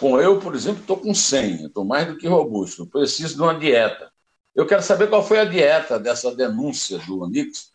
Bom, 0.00 0.20
eu, 0.20 0.38
por 0.38 0.54
exemplo, 0.54 0.82
estou 0.82 0.96
com 0.96 1.12
100, 1.12 1.66
estou 1.66 1.84
mais 1.84 2.06
do 2.06 2.16
que 2.16 2.28
robusto, 2.28 2.86
preciso 2.86 3.36
de 3.36 3.42
uma 3.42 3.58
dieta. 3.58 4.10
Eu 4.54 4.66
quero 4.66 4.82
saber 4.82 5.08
qual 5.08 5.24
foi 5.26 5.38
a 5.40 5.44
dieta 5.44 5.98
dessa 5.98 6.34
denúncia 6.34 6.98
do 6.98 7.22
Onix, 7.22 7.72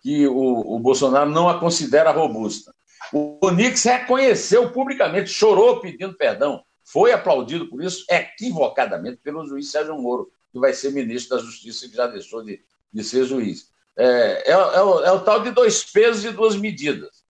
que 0.00 0.26
o, 0.26 0.76
o 0.76 0.78
Bolsonaro 0.78 1.30
não 1.30 1.48
a 1.48 1.58
considera 1.58 2.10
robusta. 2.10 2.74
O 3.12 3.38
Onix 3.42 3.82
reconheceu 3.84 4.70
publicamente, 4.70 5.30
chorou 5.30 5.80
pedindo 5.80 6.14
perdão, 6.14 6.62
foi 6.84 7.12
aplaudido 7.12 7.68
por 7.68 7.82
isso 7.82 8.04
equivocadamente 8.08 9.18
pelo 9.22 9.46
juiz 9.46 9.70
Sérgio 9.70 9.96
Moro, 9.96 10.30
que 10.52 10.58
vai 10.58 10.72
ser 10.72 10.92
ministro 10.92 11.36
da 11.36 11.42
Justiça, 11.42 11.88
que 11.88 11.96
já 11.96 12.06
deixou 12.06 12.44
de, 12.44 12.62
de 12.92 13.02
ser 13.04 13.24
juiz. 13.24 13.70
É, 13.96 14.50
é, 14.50 14.52
é, 14.52 14.56
o, 14.82 15.04
é, 15.04 15.12
o, 15.12 15.20
tal 15.20 15.42
de 15.42 15.50
dois 15.50 15.84
pesos 15.84 16.24
e 16.24 16.30
duas 16.30 16.56
medidas. 16.56 17.22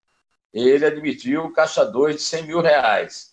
Ele 0.53 0.85
admitiu 0.85 1.53
caixa 1.53 1.85
2 1.85 2.17
de 2.17 2.23
100 2.23 2.47
mil 2.47 2.61
reais. 2.61 3.33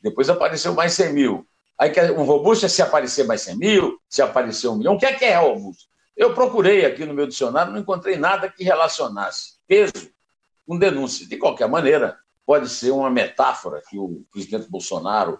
Depois 0.00 0.30
apareceu 0.30 0.72
mais 0.72 0.92
100 0.92 1.12
mil. 1.12 1.46
Aí 1.78 1.92
um 2.16 2.22
robusto 2.22 2.64
é 2.64 2.68
se 2.68 2.80
aparecer 2.80 3.26
mais 3.26 3.42
100 3.42 3.58
mil, 3.58 4.00
se 4.08 4.22
aparecer 4.22 4.68
um 4.68 4.76
milhão. 4.76 4.94
O 4.94 4.98
que 4.98 5.06
é 5.06 5.12
que 5.12 5.24
é 5.24 5.36
robusto? 5.36 5.84
Eu 6.16 6.32
procurei 6.32 6.86
aqui 6.86 7.04
no 7.04 7.12
meu 7.12 7.26
dicionário, 7.26 7.72
não 7.72 7.80
encontrei 7.80 8.16
nada 8.16 8.48
que 8.48 8.64
relacionasse 8.64 9.56
peso 9.66 10.10
com 10.66 10.78
denúncia. 10.78 11.26
De 11.26 11.36
qualquer 11.36 11.68
maneira, 11.68 12.18
pode 12.44 12.68
ser 12.68 12.90
uma 12.90 13.10
metáfora 13.10 13.82
que 13.88 13.98
o 13.98 14.24
presidente 14.30 14.68
Bolsonaro 14.68 15.38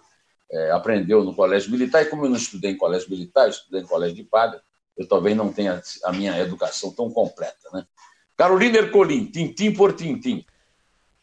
é, 0.51 0.71
aprendeu 0.71 1.23
no 1.23 1.35
colégio 1.35 1.71
militar, 1.71 2.03
e 2.03 2.05
como 2.05 2.25
eu 2.25 2.29
não 2.29 2.37
estudei 2.37 2.71
em 2.71 2.77
colégio 2.77 3.09
militar, 3.09 3.49
estudei 3.49 3.81
em 3.81 3.87
colégio 3.87 4.15
de 4.15 4.23
padre, 4.23 4.59
eu 4.97 5.07
talvez 5.07 5.35
não 5.35 5.51
tenha 5.51 5.81
a 6.03 6.11
minha 6.11 6.37
educação 6.39 6.91
tão 6.91 7.09
completa. 7.09 7.69
Né? 7.73 7.85
Carolina 8.35 8.77
Ercolim, 8.77 9.25
tintim 9.25 9.73
por 9.73 9.93
tintim. 9.93 10.45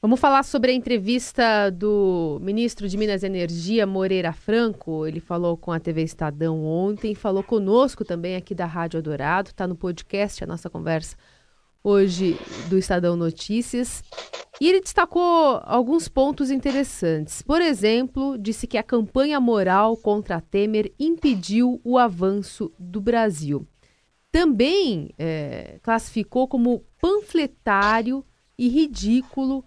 Vamos 0.00 0.20
falar 0.20 0.42
sobre 0.42 0.70
a 0.70 0.75
entrevista 0.75 1.70
do 1.70 2.38
ministro 2.42 2.87
de 2.87 2.96
Minas 2.96 3.23
e 3.23 3.26
Energia, 3.26 3.87
Moreira 3.87 4.34
Franco. 4.34 5.06
Ele 5.06 5.18
falou 5.18 5.56
com 5.56 5.73
a 5.73 5.80
TV 5.80 6.02
Estadão 6.02 6.62
ontem, 6.62 7.14
falou 7.14 7.42
conosco 7.42 8.04
também 8.04 8.37
aqui 8.37 8.54
da 8.54 8.66
Rádio 8.66 8.99
Adorado, 8.99 9.49
está 9.49 9.66
no 9.66 9.75
podcast 9.75 10.44
a 10.44 10.46
nossa 10.46 10.68
conversa 10.68 11.16
hoje 11.84 12.38
do 12.70 12.78
Estadão 12.78 13.14
Notícias. 13.14 14.02
E 14.60 14.68
ele 14.68 14.80
destacou 14.80 15.60
alguns 15.64 16.08
pontos 16.08 16.50
interessantes. 16.50 17.42
Por 17.42 17.60
exemplo, 17.60 18.38
disse 18.38 18.66
que 18.66 18.78
a 18.78 18.82
campanha 18.82 19.38
moral 19.38 19.96
contra 19.96 20.40
Temer 20.40 20.92
impediu 20.98 21.80
o 21.84 21.98
avanço 21.98 22.72
do 22.78 23.00
Brasil. 23.00 23.66
Também 24.32 25.12
é, 25.18 25.78
classificou 25.82 26.48
como 26.48 26.84
panfletário 27.00 28.24
e 28.56 28.68
ridículo 28.68 29.64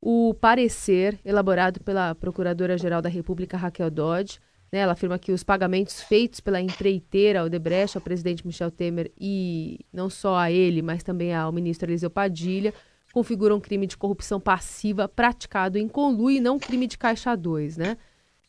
o 0.00 0.34
parecer 0.34 1.20
elaborado 1.24 1.80
pela 1.80 2.14
Procuradora-Geral 2.14 3.02
da 3.02 3.08
República, 3.08 3.56
Raquel 3.56 3.90
Dodge, 3.90 4.40
né, 4.72 4.80
ela 4.80 4.92
afirma 4.92 5.18
que 5.18 5.32
os 5.32 5.42
pagamentos 5.42 6.00
feitos 6.02 6.40
pela 6.40 6.60
empreiteira 6.60 7.44
Odebrecht 7.44 7.96
ao 7.96 8.02
presidente 8.02 8.46
Michel 8.46 8.70
Temer 8.70 9.10
e 9.18 9.80
não 9.92 10.08
só 10.08 10.36
a 10.36 10.50
ele, 10.50 10.80
mas 10.82 11.02
também 11.02 11.34
ao 11.34 11.50
ministro 11.50 11.90
Eliseu 11.90 12.10
Padilha, 12.10 12.72
configuram 13.12 13.56
um 13.56 13.60
crime 13.60 13.86
de 13.86 13.96
corrupção 13.96 14.38
passiva 14.38 15.08
praticado 15.08 15.76
em 15.76 15.88
conluio 15.88 16.36
e 16.36 16.40
não 16.40 16.58
crime 16.58 16.86
de 16.86 16.96
caixa 16.96 17.34
2, 17.34 17.76
né? 17.76 17.96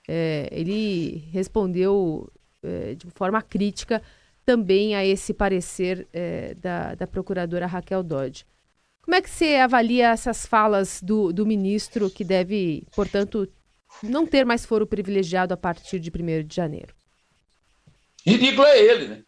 É, 0.07 0.47
ele 0.51 1.27
respondeu 1.31 2.31
eh, 2.63 2.95
de 2.95 3.07
forma 3.11 3.41
crítica 3.41 4.01
também 4.45 4.95
a 4.95 5.05
esse 5.05 5.33
parecer 5.33 6.07
eh, 6.13 6.55
da, 6.55 6.95
da 6.95 7.07
procuradora 7.07 7.65
Raquel 7.65 8.03
Dodge. 8.03 8.45
Como 9.01 9.15
é 9.15 9.21
que 9.21 9.29
você 9.29 9.55
avalia 9.55 10.09
essas 10.09 10.45
falas 10.45 11.01
do, 11.01 11.33
do 11.33 11.45
ministro 11.45 12.09
que 12.09 12.23
deve, 12.23 12.83
portanto, 12.95 13.47
não 14.03 14.25
ter 14.25 14.45
mais 14.45 14.65
foro 14.65 14.87
privilegiado 14.87 15.53
a 15.53 15.57
partir 15.57 15.99
de 15.99 16.09
1 16.09 16.47
de 16.47 16.55
janeiro? 16.55 16.93
Ridículo 18.25 18.65
é 18.67 18.79
ele, 18.79 19.07
né? 19.07 19.23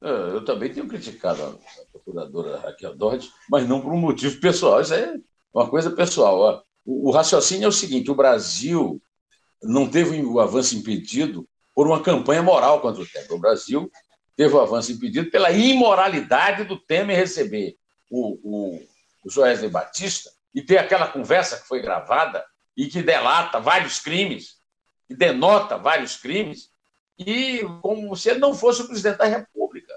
Eu 0.00 0.44
também 0.44 0.72
tenho 0.72 0.86
criticado 0.86 1.42
a 1.42 1.90
procuradora 1.90 2.58
Raquel 2.58 2.94
Dodge, 2.94 3.30
mas 3.50 3.68
não 3.68 3.80
por 3.80 3.92
um 3.92 3.98
motivo 3.98 4.40
pessoal. 4.40 4.80
Isso 4.80 4.94
é 4.94 5.16
uma 5.52 5.68
coisa 5.68 5.90
pessoal. 5.90 6.62
O, 6.86 7.10
raciocínio 7.10 7.64
é 7.64 7.68
o 7.68 7.72
seguinte: 7.72 8.10
o 8.10 8.14
Brasil 8.14 9.02
não 9.60 9.88
teve 9.88 10.22
o 10.22 10.38
avanço 10.38 10.76
impedido 10.76 11.48
por 11.74 11.88
uma 11.88 12.00
campanha 12.00 12.42
moral 12.42 12.80
contra 12.80 13.02
o 13.02 13.06
Temer. 13.06 13.32
O 13.32 13.40
Brasil 13.40 13.90
teve 14.36 14.54
o 14.54 14.60
avanço 14.60 14.92
impedido 14.92 15.30
pela 15.30 15.50
imoralidade 15.50 16.62
do 16.62 16.78
Temer 16.78 17.16
receber 17.16 17.76
o, 18.08 18.38
o, 18.42 18.80
o 19.24 19.70
Batista 19.70 20.30
e 20.54 20.62
ter 20.62 20.78
aquela 20.78 21.08
conversa 21.08 21.58
que 21.58 21.66
foi 21.66 21.82
gravada 21.82 22.44
e 22.78 22.86
que 22.86 23.02
delata 23.02 23.58
vários 23.58 23.98
crimes, 23.98 24.58
e 25.10 25.14
denota 25.16 25.76
vários 25.76 26.16
crimes, 26.16 26.70
e 27.18 27.64
como 27.82 28.14
se 28.14 28.30
ele 28.30 28.38
não 28.38 28.54
fosse 28.54 28.82
o 28.82 28.86
presidente 28.86 29.18
da 29.18 29.24
República. 29.24 29.92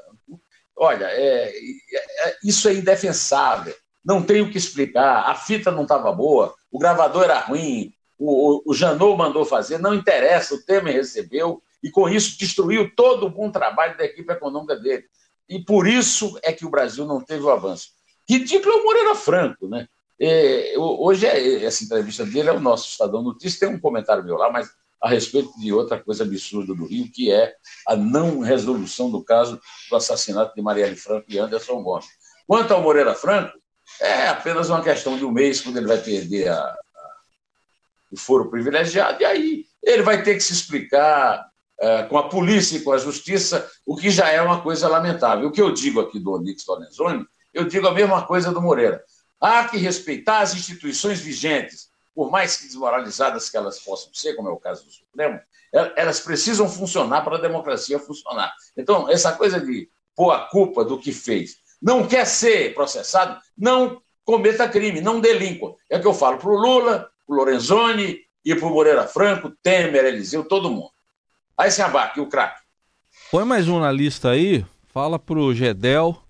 Olha, 0.76 1.06
é, 1.06 1.50
é, 1.50 2.30
é 2.30 2.38
isso 2.44 2.68
é 2.68 2.74
indefensável. 2.74 3.76
Não 4.04 4.24
tem 4.24 4.42
o 4.42 4.50
que 4.50 4.58
explicar. 4.58 5.30
A 5.30 5.36
fita 5.36 5.70
não 5.70 5.84
estava 5.84 6.12
boa, 6.12 6.56
o 6.72 6.80
gravador 6.80 7.26
era 7.26 7.40
ruim, 7.42 7.94
o, 8.18 8.56
o, 8.56 8.64
o 8.66 8.74
Janot 8.74 9.16
mandou 9.16 9.46
fazer, 9.46 9.78
não 9.78 9.94
interessa, 9.94 10.56
o 10.56 10.66
Temer 10.66 10.96
recebeu, 10.96 11.62
e 11.84 11.92
com 11.92 12.10
isso 12.10 12.40
destruiu 12.40 12.96
todo 12.96 13.28
o 13.28 13.30
bom 13.30 13.52
trabalho 13.52 13.96
da 13.96 14.06
equipe 14.06 14.34
econômica 14.34 14.76
dele. 14.76 15.06
E 15.48 15.64
por 15.64 15.88
isso 15.88 16.40
é 16.42 16.52
que 16.52 16.66
o 16.66 16.70
Brasil 16.70 17.06
não 17.06 17.22
teve 17.22 17.44
o 17.44 17.52
avanço. 17.52 17.90
Ridículo 18.28 18.74
é 18.74 18.78
o 18.78 18.84
Moreira 18.84 19.14
Franco, 19.14 19.68
né? 19.68 19.88
É, 20.24 20.76
hoje, 20.78 21.26
é, 21.26 21.64
essa 21.64 21.84
entrevista 21.84 22.24
dele 22.24 22.50
é 22.50 22.54
o 22.54 22.60
nosso 22.60 22.88
Estadão 22.88 23.24
Notícias, 23.24 23.58
tem 23.58 23.70
um 23.70 23.80
comentário 23.80 24.24
meu 24.24 24.36
lá, 24.36 24.52
mas 24.52 24.70
a 25.02 25.10
respeito 25.10 25.52
de 25.60 25.74
outra 25.74 26.00
coisa 26.00 26.24
absurda 26.24 26.76
do 26.76 26.86
Rio, 26.86 27.12
que 27.12 27.32
é 27.32 27.56
a 27.88 27.96
não 27.96 28.40
resolução 28.40 29.10
do 29.10 29.24
caso 29.24 29.60
do 29.90 29.96
assassinato 29.96 30.54
de 30.54 30.62
Marielle 30.62 30.96
Franco 30.96 31.26
e 31.28 31.40
Anderson 31.40 31.82
Gomes. 31.82 32.06
Quanto 32.46 32.72
ao 32.72 32.84
Moreira 32.84 33.16
Franco, 33.16 33.58
é 34.00 34.28
apenas 34.28 34.70
uma 34.70 34.84
questão 34.84 35.18
de 35.18 35.26
um 35.26 35.32
mês 35.32 35.60
quando 35.60 35.78
ele 35.78 35.88
vai 35.88 35.98
perder 35.98 36.50
a, 36.50 36.60
a, 36.60 36.76
o 38.12 38.18
foro 38.18 38.52
privilegiado, 38.52 39.24
e 39.24 39.26
aí 39.26 39.66
ele 39.82 40.04
vai 40.04 40.22
ter 40.22 40.36
que 40.36 40.42
se 40.42 40.54
explicar 40.54 41.50
é, 41.80 42.04
com 42.04 42.16
a 42.20 42.30
polícia 42.30 42.78
e 42.78 42.82
com 42.82 42.92
a 42.92 43.00
justiça, 43.00 43.68
o 43.84 43.96
que 43.96 44.12
já 44.12 44.30
é 44.30 44.40
uma 44.40 44.62
coisa 44.62 44.88
lamentável. 44.88 45.48
O 45.48 45.52
que 45.52 45.62
eu 45.62 45.74
digo 45.74 46.00
aqui 46.00 46.20
do 46.20 46.34
Onix 46.34 46.64
Lorenzoni, 46.68 47.26
eu 47.52 47.66
digo 47.66 47.88
a 47.88 47.92
mesma 47.92 48.24
coisa 48.24 48.52
do 48.52 48.62
Moreira. 48.62 49.04
Há 49.42 49.68
que 49.68 49.78
respeitar 49.78 50.40
as 50.42 50.54
instituições 50.54 51.20
vigentes, 51.20 51.90
por 52.14 52.30
mais 52.30 52.58
que 52.58 52.68
desmoralizadas 52.68 53.50
que 53.50 53.58
elas 53.58 53.80
possam 53.80 54.14
ser, 54.14 54.36
como 54.36 54.48
é 54.48 54.52
o 54.52 54.58
caso 54.58 54.86
do 54.86 54.92
Supremo, 54.92 55.40
elas 55.96 56.20
precisam 56.20 56.70
funcionar 56.70 57.24
para 57.24 57.38
a 57.38 57.42
democracia 57.42 57.98
funcionar. 57.98 58.54
Então, 58.78 59.10
essa 59.10 59.32
coisa 59.32 59.60
de 59.60 59.90
pôr 60.16 60.32
a 60.32 60.42
culpa 60.42 60.86
do 60.86 61.00
que 61.00 61.12
fez, 61.12 61.58
não 61.82 62.08
quer 62.08 62.26
ser 62.28 62.76
processado, 62.76 63.42
não 63.58 64.02
cometa 64.24 64.70
crime, 64.70 65.02
não 65.02 65.20
delinqua. 65.20 65.74
É 65.90 65.98
o 65.98 66.02
que 66.02 66.08
eu 66.08 66.14
falo 66.14 66.38
para 66.38 66.50
o 66.50 66.56
Lula, 66.56 67.10
para 67.26 67.34
o 67.34 67.38
Lorenzoni 67.38 68.20
e 68.46 68.54
para 68.54 68.68
o 68.68 68.72
Moreira 68.72 69.08
Franco, 69.08 69.52
Temer, 69.64 70.06
Eliseu, 70.06 70.44
todo 70.44 70.70
mundo. 70.70 70.92
Aí 71.58 71.72
se 71.72 71.82
abaque, 71.82 72.20
o 72.20 72.28
craque. 72.28 72.62
Põe 73.32 73.46
mais 73.46 73.68
um 73.68 73.80
na 73.80 73.92
lista 73.92 74.30
aí, 74.30 74.66
fala 74.88 75.18
para 75.18 75.40
o 75.40 75.54
Gedel, 75.54 76.21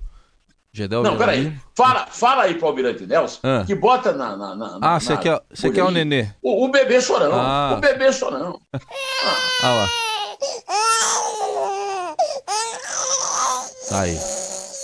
Gedel 0.74 1.04
Não, 1.04 1.18
peraí. 1.18 1.54
Fala, 1.76 2.08
fala 2.08 2.44
aí 2.44 2.56
pro 2.56 2.68
Almirante 2.68 3.06
Nelson 3.06 3.40
ah. 3.44 3.64
que 3.66 3.76
bota 3.76 4.14
na. 4.14 4.38
na, 4.38 4.56
na 4.56 4.80
ah, 4.82 5.00
você 5.00 5.18
quer, 5.18 5.42
você 5.54 5.70
quer 5.70 5.84
o 5.84 5.92
nenê? 5.92 6.30
O, 6.42 6.66
o 6.66 6.72
bebê 6.72 7.02
chorão. 7.02 7.34
Ah. 7.34 7.76
O 7.78 7.82
bebê 7.82 8.12
chorão. 8.14 8.58
ah. 8.74 8.80
ah 9.64 9.76
lá. 9.76 9.90
Tá 13.90 14.02
aí. 14.02 14.18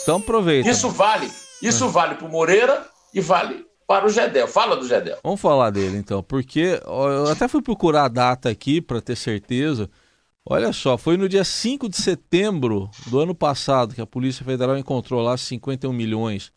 Então 0.03 0.17
aproveita. 0.17 0.69
Isso 0.69 0.89
vale. 0.89 1.31
Isso 1.61 1.85
ah. 1.85 1.87
vale 1.87 2.15
pro 2.15 2.27
Moreira 2.27 2.85
e 3.13 3.21
vale 3.21 3.65
para 3.87 4.05
o 4.05 4.09
Gedel. 4.09 4.47
Fala 4.49 4.75
do 4.75 4.85
Gedel. 4.85 5.17
Vamos 5.23 5.39
falar 5.39 5.69
dele 5.69 5.97
então, 5.97 6.21
porque 6.21 6.81
eu 6.85 7.31
até 7.31 7.47
fui 7.47 7.61
procurar 7.61 8.03
a 8.03 8.09
data 8.09 8.49
aqui 8.49 8.81
para 8.81 8.99
ter 8.99 9.15
certeza. 9.15 9.89
Olha 10.49 10.71
só, 10.71 10.97
foi 10.97 11.17
no 11.17 11.27
dia 11.27 11.43
5 11.43 11.89
de 11.89 11.97
setembro 11.97 12.89
do 13.07 13.19
ano 13.19 13.35
passado 13.35 13.93
que 13.93 13.99
a 13.99 14.05
Polícia 14.05 14.45
Federal 14.45 14.77
encontrou 14.77 15.21
lá 15.21 15.35
51 15.35 15.91
milhões 15.91 16.53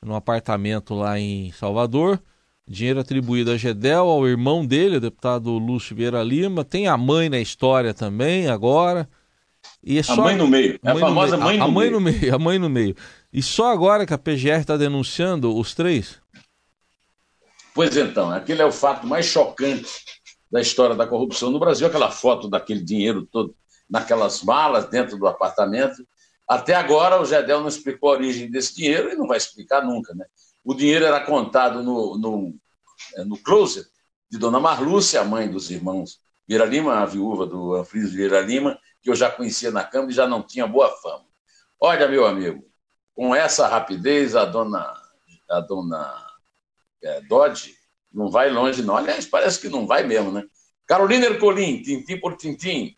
no 0.00 0.14
apartamento 0.14 0.94
lá 0.94 1.18
em 1.18 1.50
Salvador. 1.50 2.22
Dinheiro 2.64 3.00
atribuído 3.00 3.50
a 3.50 3.56
Gedel, 3.56 4.06
ao 4.06 4.24
irmão 4.24 4.64
dele, 4.64 4.98
o 4.98 5.00
deputado 5.00 5.50
Lúcio 5.58 5.96
Vieira 5.96 6.22
Lima. 6.22 6.64
Tem 6.64 6.86
a 6.86 6.96
mãe 6.96 7.28
na 7.28 7.40
história 7.40 7.92
também, 7.92 8.46
agora. 8.46 9.08
E 9.82 9.98
é. 9.98 10.02
A 10.06 10.14
mãe 10.14 10.36
no 10.36 10.46
meio. 10.46 10.78
É 10.80 10.92
a, 10.92 10.96
famosa 10.96 11.36
mãe 11.36 11.58
no, 11.58 11.64
a, 11.64 11.66
a 11.66 11.70
mãe 11.70 11.90
meio. 11.90 11.92
no 11.92 12.00
meio. 12.00 12.34
A 12.36 12.38
mãe 12.38 12.58
no 12.60 12.70
meio. 12.70 12.94
E 13.32 13.42
só 13.42 13.72
agora 13.72 14.06
que 14.06 14.14
a 14.14 14.18
PGR 14.18 14.60
está 14.60 14.76
denunciando 14.76 15.58
os 15.58 15.74
três? 15.74 16.20
Pois 17.74 17.96
então, 17.96 18.30
aquele 18.30 18.62
é 18.62 18.64
o 18.64 18.70
fato 18.70 19.04
mais 19.04 19.26
chocante 19.26 19.90
da 20.54 20.60
história 20.60 20.94
da 20.94 21.04
corrupção 21.04 21.50
no 21.50 21.58
Brasil, 21.58 21.84
aquela 21.84 22.12
foto 22.12 22.48
daquele 22.48 22.80
dinheiro 22.80 23.26
todo 23.26 23.56
naquelas 23.90 24.40
malas 24.44 24.88
dentro 24.88 25.18
do 25.18 25.26
apartamento. 25.26 26.06
Até 26.46 26.76
agora 26.76 27.20
o 27.20 27.24
Gedel 27.24 27.58
não 27.58 27.66
explicou 27.66 28.10
a 28.10 28.12
origem 28.12 28.48
desse 28.48 28.76
dinheiro 28.76 29.10
e 29.10 29.16
não 29.16 29.26
vai 29.26 29.36
explicar 29.36 29.84
nunca. 29.84 30.14
Né? 30.14 30.24
O 30.64 30.72
dinheiro 30.72 31.04
era 31.04 31.18
contado 31.18 31.82
no, 31.82 32.16
no, 32.16 32.54
no 33.26 33.36
closet 33.38 33.84
de 34.30 34.38
Dona 34.38 34.60
Marlúcia, 34.60 35.20
a 35.20 35.24
mãe 35.24 35.50
dos 35.50 35.72
irmãos 35.72 36.20
Vieira 36.46 36.64
Lima, 36.64 37.00
a 37.00 37.04
viúva 37.04 37.46
do 37.46 37.74
Anfriso 37.74 38.14
Vieira 38.14 38.40
Lima, 38.40 38.78
que 39.02 39.10
eu 39.10 39.16
já 39.16 39.28
conhecia 39.28 39.72
na 39.72 39.82
Câmara 39.82 40.12
e 40.12 40.14
já 40.14 40.28
não 40.28 40.40
tinha 40.40 40.68
boa 40.68 40.88
fama. 41.02 41.24
Olha, 41.80 42.06
meu 42.06 42.24
amigo, 42.28 42.64
com 43.12 43.34
essa 43.34 43.66
rapidez, 43.66 44.36
a 44.36 44.44
dona, 44.44 44.94
a 45.50 45.58
dona 45.58 46.14
é, 47.02 47.20
Dodge 47.22 47.74
não 48.14 48.30
vai 48.30 48.50
longe, 48.50 48.82
não. 48.82 48.96
Aliás, 48.96 49.26
parece 49.26 49.60
que 49.60 49.68
não 49.68 49.86
vai 49.86 50.06
mesmo, 50.06 50.30
né? 50.30 50.44
Carolina 50.86 51.26
Ercolim, 51.26 51.82
tintim 51.82 52.18
por 52.18 52.36
tintim. 52.36 52.96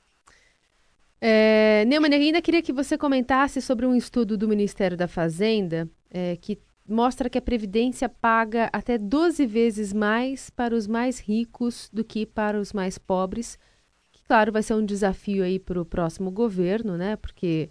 É, 1.21 1.85
Neumann, 1.87 2.13
ainda 2.13 2.43
queria 2.43 2.61
que 2.61 2.73
você 2.73 2.99
comentasse 2.99 3.63
sobre 3.63 3.87
um 3.87 3.95
estudo 3.95 4.37
do 4.37 4.47
Ministério 4.47 4.97
da 4.97 5.09
Fazenda 5.09 5.89
é, 6.11 6.37
que 6.37 6.59
mostra 6.87 7.31
que 7.31 7.39
a 7.39 7.43
Previdência 7.43 8.09
paga 8.09 8.69
até 8.73 8.99
12 8.99 9.47
vezes 9.47 9.93
mais 9.93 10.51
para 10.51 10.75
os 10.75 10.87
mais 10.87 11.19
ricos 11.19 11.89
do 11.93 12.05
que 12.05 12.27
para 12.27 12.61
os 12.61 12.73
mais 12.73 12.99
pobres. 12.99 13.59
Que, 14.13 14.23
claro, 14.25 14.53
vai 14.53 14.63
ser 14.63 14.75
um 14.75 14.85
desafio 14.85 15.43
aí 15.43 15.59
para 15.59 15.81
o 15.81 15.85
próximo 15.85 16.31
governo, 16.31 16.97
né? 16.97 17.17
Porque, 17.17 17.71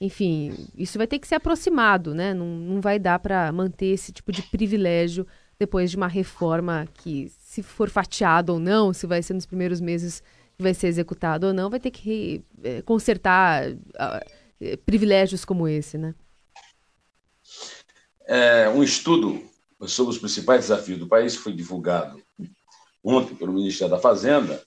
enfim, 0.00 0.54
isso 0.76 0.96
vai 0.96 1.06
ter 1.06 1.18
que 1.18 1.28
ser 1.28 1.36
aproximado, 1.36 2.14
né? 2.14 2.32
Não, 2.32 2.46
não 2.46 2.80
vai 2.80 2.98
dar 2.98 3.18
para 3.18 3.52
manter 3.52 3.86
esse 3.86 4.10
tipo 4.10 4.32
de 4.32 4.42
privilégio 4.42 5.26
depois 5.58 5.90
de 5.90 5.96
uma 5.96 6.08
reforma 6.08 6.86
que, 6.94 7.30
se 7.38 7.62
for 7.62 7.88
fatiada 7.88 8.52
ou 8.52 8.58
não, 8.58 8.92
se 8.92 9.06
vai 9.06 9.22
ser 9.22 9.34
nos 9.34 9.46
primeiros 9.46 9.80
meses 9.80 10.22
que 10.56 10.62
vai 10.62 10.74
ser 10.74 10.88
executado 10.88 11.48
ou 11.48 11.54
não, 11.54 11.70
vai 11.70 11.80
ter 11.80 11.90
que 11.90 12.42
é, 12.62 12.82
consertar 12.82 13.70
uh, 13.70 14.76
privilégios 14.84 15.44
como 15.44 15.68
esse, 15.68 15.98
né? 15.98 16.14
É, 18.26 18.68
um 18.68 18.82
estudo 18.82 19.42
sobre 19.86 20.12
os 20.12 20.18
principais 20.18 20.62
desafios 20.62 20.98
do 20.98 21.06
país, 21.06 21.36
foi 21.36 21.52
divulgado 21.52 22.20
ontem 23.04 23.36
pelo 23.36 23.52
Ministério 23.52 23.94
da 23.94 24.00
Fazenda, 24.00 24.60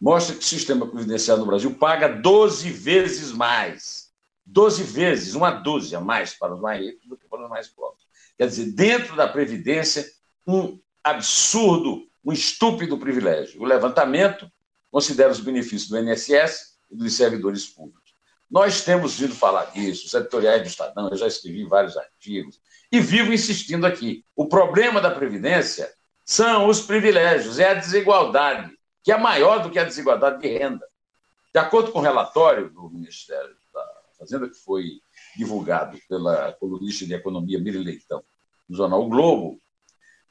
mostra 0.00 0.34
que 0.34 0.42
o 0.42 0.46
sistema 0.46 0.86
previdenciário 0.86 1.42
no 1.42 1.48
Brasil 1.48 1.72
paga 1.74 2.08
12 2.08 2.70
vezes 2.70 3.30
mais. 3.30 4.10
12 4.44 4.82
vezes, 4.82 5.34
uma 5.34 5.50
dúzia 5.50 6.00
mais 6.00 6.34
para 6.34 6.54
os 6.54 6.60
mais 6.60 6.80
ricos 6.80 7.06
do 7.06 7.16
que 7.16 7.26
para 7.28 7.44
os 7.44 7.50
mais 7.50 7.68
pobres. 7.68 8.04
Quer 8.36 8.46
dizer, 8.46 8.72
dentro 8.72 9.16
da 9.16 9.26
Previdência, 9.26 10.04
um 10.46 10.78
absurdo, 11.02 12.06
um 12.24 12.32
estúpido 12.32 12.98
privilégio. 12.98 13.60
O 13.60 13.64
levantamento 13.64 14.50
considera 14.90 15.30
os 15.30 15.40
benefícios 15.40 15.88
do 15.88 15.98
INSS 15.98 16.78
e 16.90 16.96
dos 16.96 17.14
servidores 17.14 17.66
públicos. 17.66 18.14
Nós 18.50 18.84
temos 18.84 19.18
vindo 19.18 19.34
falar 19.34 19.66
disso, 19.66 20.06
os 20.06 20.14
editoriais 20.14 20.62
do 20.62 20.68
Estadão, 20.68 21.08
eu 21.10 21.16
já 21.16 21.26
escrevi 21.26 21.64
vários 21.64 21.96
artigos, 21.96 22.60
e 22.90 23.00
vivo 23.00 23.32
insistindo 23.32 23.84
aqui. 23.84 24.24
O 24.36 24.46
problema 24.46 25.00
da 25.00 25.10
Previdência 25.10 25.92
são 26.24 26.68
os 26.68 26.80
privilégios, 26.80 27.58
é 27.58 27.70
a 27.70 27.74
desigualdade, 27.74 28.72
que 29.02 29.10
é 29.10 29.18
maior 29.18 29.62
do 29.62 29.70
que 29.70 29.78
a 29.78 29.84
desigualdade 29.84 30.40
de 30.40 30.48
renda. 30.48 30.86
De 31.52 31.58
acordo 31.58 31.90
com 31.90 31.98
o 31.98 32.02
relatório 32.02 32.70
do 32.70 32.88
Ministério 32.88 33.54
da 33.74 33.84
Fazenda, 34.18 34.48
que 34.48 34.56
foi 34.56 35.00
divulgado 35.36 35.98
pela 36.08 36.52
colunista 36.54 37.04
de 37.04 37.14
economia 37.14 37.58
Miri 37.58 37.78
Leitão, 37.78 38.22
no 38.68 38.76
jornal 38.76 39.02
o 39.02 39.08
Globo, 39.08 39.60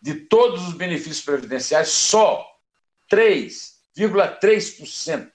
de 0.06 0.14
todos 0.14 0.68
os 0.68 0.76
benefícios 0.76 1.22
previdenciais, 1.22 1.90
só 1.90 2.48
3,3% 3.12 5.32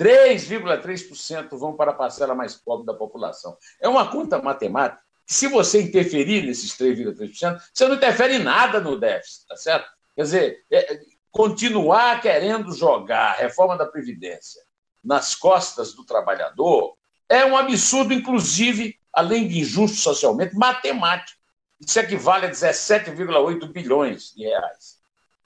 3,3% 0.00 1.58
vão 1.58 1.74
para 1.74 1.90
a 1.90 1.94
parcela 1.94 2.34
mais 2.34 2.54
pobre 2.54 2.86
da 2.86 2.94
população. 2.94 3.58
É 3.78 3.86
uma 3.86 4.10
conta 4.10 4.40
matemática. 4.40 5.02
Se 5.26 5.46
você 5.46 5.82
interferir 5.82 6.46
nesses 6.46 6.72
3,3%, 6.78 7.60
você 7.74 7.86
não 7.86 7.96
interfere 7.96 8.36
em 8.36 8.42
nada 8.42 8.80
no 8.80 8.98
déficit, 8.98 9.46
tá 9.46 9.56
certo? 9.56 9.86
Quer 10.16 10.22
dizer, 10.22 10.64
é, 10.70 11.00
continuar 11.30 12.22
querendo 12.22 12.72
jogar 12.72 13.32
a 13.32 13.40
reforma 13.40 13.76
da 13.76 13.84
Previdência 13.84 14.62
nas 15.04 15.34
costas 15.34 15.92
do 15.92 16.06
trabalhador 16.06 16.96
é 17.28 17.44
um 17.44 17.58
absurdo, 17.58 18.14
inclusive, 18.14 18.98
além 19.12 19.46
de 19.46 19.58
injusto 19.58 19.98
socialmente, 19.98 20.56
matemático. 20.56 21.37
Isso 21.80 21.98
equivale 21.98 22.46
a 22.46 22.50
17,8 22.50 23.72
bilhões 23.72 24.32
de 24.34 24.44
reais. 24.44 24.98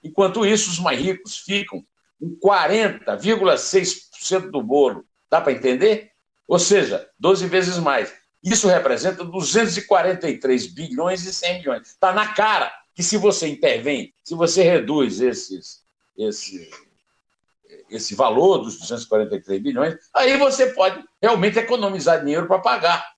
Enquanto 0.02 0.44
isso, 0.44 0.70
os 0.70 0.78
mais 0.78 0.98
ricos 0.98 1.38
ficam 1.38 1.84
com 2.18 2.36
40,6% 2.36 4.50
do 4.50 4.62
bolo. 4.62 5.04
Dá 5.30 5.40
para 5.40 5.52
entender? 5.52 6.10
Ou 6.46 6.58
seja, 6.58 7.08
12 7.18 7.46
vezes 7.46 7.78
mais. 7.78 8.12
Isso 8.42 8.66
representa 8.66 9.24
243 9.24 10.66
bilhões 10.66 11.24
e 11.24 11.32
100 11.32 11.58
milhões. 11.58 11.88
Está 11.88 12.12
na 12.12 12.34
cara 12.34 12.72
que 12.94 13.02
se 13.02 13.16
você 13.16 13.48
intervém, 13.48 14.12
se 14.22 14.34
você 14.34 14.62
reduz 14.62 15.20
esses, 15.20 15.82
esse, 16.16 16.70
esse 17.88 18.14
valor 18.14 18.58
dos 18.58 18.78
243 18.80 19.62
bilhões, 19.62 19.96
aí 20.14 20.36
você 20.36 20.66
pode 20.72 21.02
realmente 21.20 21.58
economizar 21.58 22.20
dinheiro 22.20 22.46
para 22.46 22.58
pagar 22.58 23.11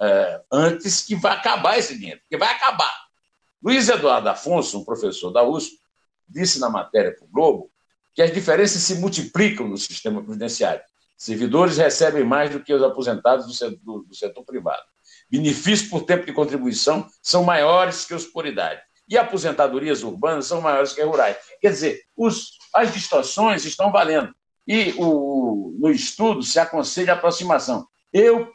é, 0.00 0.40
antes 0.50 1.02
que 1.02 1.14
vai 1.14 1.32
acabar 1.32 1.78
esse 1.78 1.98
dinheiro, 1.98 2.20
porque 2.20 2.36
vai 2.36 2.48
acabar. 2.48 2.92
Luiz 3.62 3.88
Eduardo 3.88 4.28
Afonso, 4.28 4.78
um 4.78 4.84
professor 4.84 5.30
da 5.30 5.42
USP, 5.42 5.78
disse 6.26 6.58
na 6.58 6.70
matéria 6.70 7.14
para 7.14 7.26
o 7.26 7.28
Globo 7.28 7.70
que 8.14 8.22
as 8.22 8.32
diferenças 8.32 8.82
se 8.82 8.94
multiplicam 8.96 9.68
no 9.68 9.76
sistema 9.76 10.22
previdenciário. 10.22 10.82
Servidores 11.16 11.76
recebem 11.76 12.24
mais 12.24 12.50
do 12.50 12.62
que 12.62 12.72
os 12.72 12.82
aposentados 12.82 13.46
do 13.46 13.52
setor, 13.52 13.78
do, 13.82 14.02
do 14.04 14.14
setor 14.14 14.42
privado. 14.44 14.82
Benefícios 15.30 15.90
por 15.90 16.04
tempo 16.04 16.24
de 16.24 16.32
contribuição 16.32 17.06
são 17.22 17.44
maiores 17.44 18.06
que 18.06 18.14
os 18.14 18.24
por 18.24 18.46
idade. 18.46 18.80
E 19.06 19.18
aposentadorias 19.18 20.02
urbanas 20.02 20.46
são 20.46 20.60
maiores 20.60 20.92
que 20.92 21.02
rurais. 21.02 21.36
Quer 21.60 21.70
dizer, 21.70 22.02
os, 22.16 22.52
as 22.74 22.92
distorções 22.92 23.64
estão 23.64 23.92
valendo. 23.92 24.34
E 24.66 24.94
o, 24.96 25.76
no 25.78 25.90
estudo 25.90 26.42
se 26.42 26.58
aconselha 26.58 27.12
a 27.12 27.16
aproximação. 27.16 27.86
Eu 28.12 28.50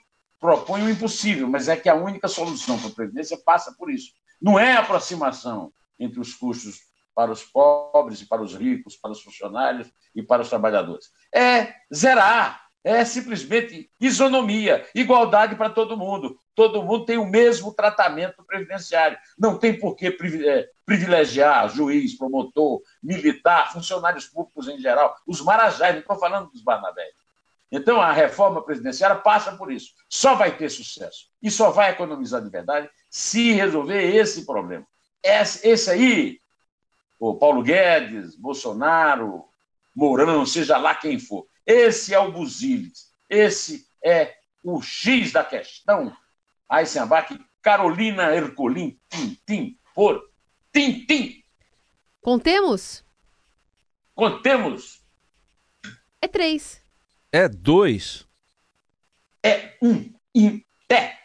proponho 0.46 0.86
o 0.86 0.90
impossível, 0.92 1.50
mas 1.50 1.68
é 1.68 1.76
que 1.76 1.90
a 1.90 1.96
única 1.96 2.28
solução 2.28 2.78
para 2.78 2.90
a 2.90 2.94
Previdência 2.94 3.36
passa 3.44 3.74
por 3.76 3.90
isso. 3.90 4.12
Não 4.40 4.60
é 4.60 4.74
aproximação 4.74 5.74
entre 6.00 6.20
os 6.20 6.36
custos 6.36 6.82
para 7.16 7.32
os 7.32 7.44
pobres 7.44 8.22
e 8.22 8.28
para 8.28 8.44
os 8.44 8.54
ricos, 8.54 8.96
para 8.96 9.10
os 9.10 9.24
funcionários 9.24 9.92
e 10.14 10.22
para 10.22 10.44
os 10.44 10.50
trabalhadores. 10.50 11.08
É 11.34 11.74
zerar, 11.92 12.64
é 12.84 13.04
simplesmente 13.04 13.90
isonomia, 14.00 14.88
igualdade 14.94 15.56
para 15.56 15.72
todo 15.72 15.98
mundo. 15.98 16.40
Todo 16.54 16.84
mundo 16.84 17.06
tem 17.06 17.18
o 17.18 17.26
mesmo 17.26 17.74
tratamento 17.74 18.44
previdenciário. 18.44 19.18
Não 19.40 19.58
tem 19.58 19.80
por 19.80 19.96
que 19.96 20.08
é, 20.08 20.70
privilegiar 20.86 21.70
juiz, 21.70 22.16
promotor, 22.16 22.84
militar, 23.02 23.74
funcionários 23.74 24.28
públicos 24.28 24.68
em 24.68 24.78
geral, 24.78 25.16
os 25.26 25.42
marajás, 25.42 25.96
não 25.96 26.02
estou 26.02 26.20
falando 26.20 26.52
dos 26.52 26.62
barnabés. 26.62 27.25
Então, 27.76 28.00
a 28.00 28.14
reforma 28.14 28.64
presidenciária 28.64 29.18
passa 29.18 29.58
por 29.58 29.70
isso. 29.70 29.92
Só 30.08 30.34
vai 30.34 30.56
ter 30.58 30.70
sucesso 30.70 31.28
e 31.44 31.52
só 31.52 31.72
vai 31.72 31.92
economizar 31.92 32.42
de 32.42 32.50
verdade 32.50 32.90
se 33.10 33.52
resolver 33.52 34.16
esse 34.16 34.46
problema. 34.46 34.88
Esse, 35.22 35.68
esse 35.68 35.92
aí, 35.92 36.40
o 37.20 37.36
Paulo 37.36 37.62
Guedes, 37.62 38.38
Bolsonaro, 38.38 39.44
Mourão, 39.94 40.46
seja 40.46 40.78
lá 40.78 40.96
quem 40.96 41.20
for, 41.20 41.46
esse 41.66 42.14
é 42.14 42.20
o 42.20 42.32
Buziles. 42.32 43.14
Esse 43.30 43.86
é 44.02 44.36
o 44.64 44.82
X 44.82 45.34
da 45.34 45.44
questão. 45.44 46.16
Eisenbach, 46.72 47.38
Carolina 47.62 48.34
Ercolim, 48.34 48.98
Tintim, 49.10 49.78
por 49.94 50.32
Tintim. 50.72 51.44
Contemos? 52.22 53.04
Contemos. 54.14 55.04
É 56.22 56.28
três. 56.28 56.85
É 57.38 57.50
dois. 57.50 58.26
É 59.46 59.74
um 59.82 60.10
em 60.34 60.66
pé. 60.88 61.20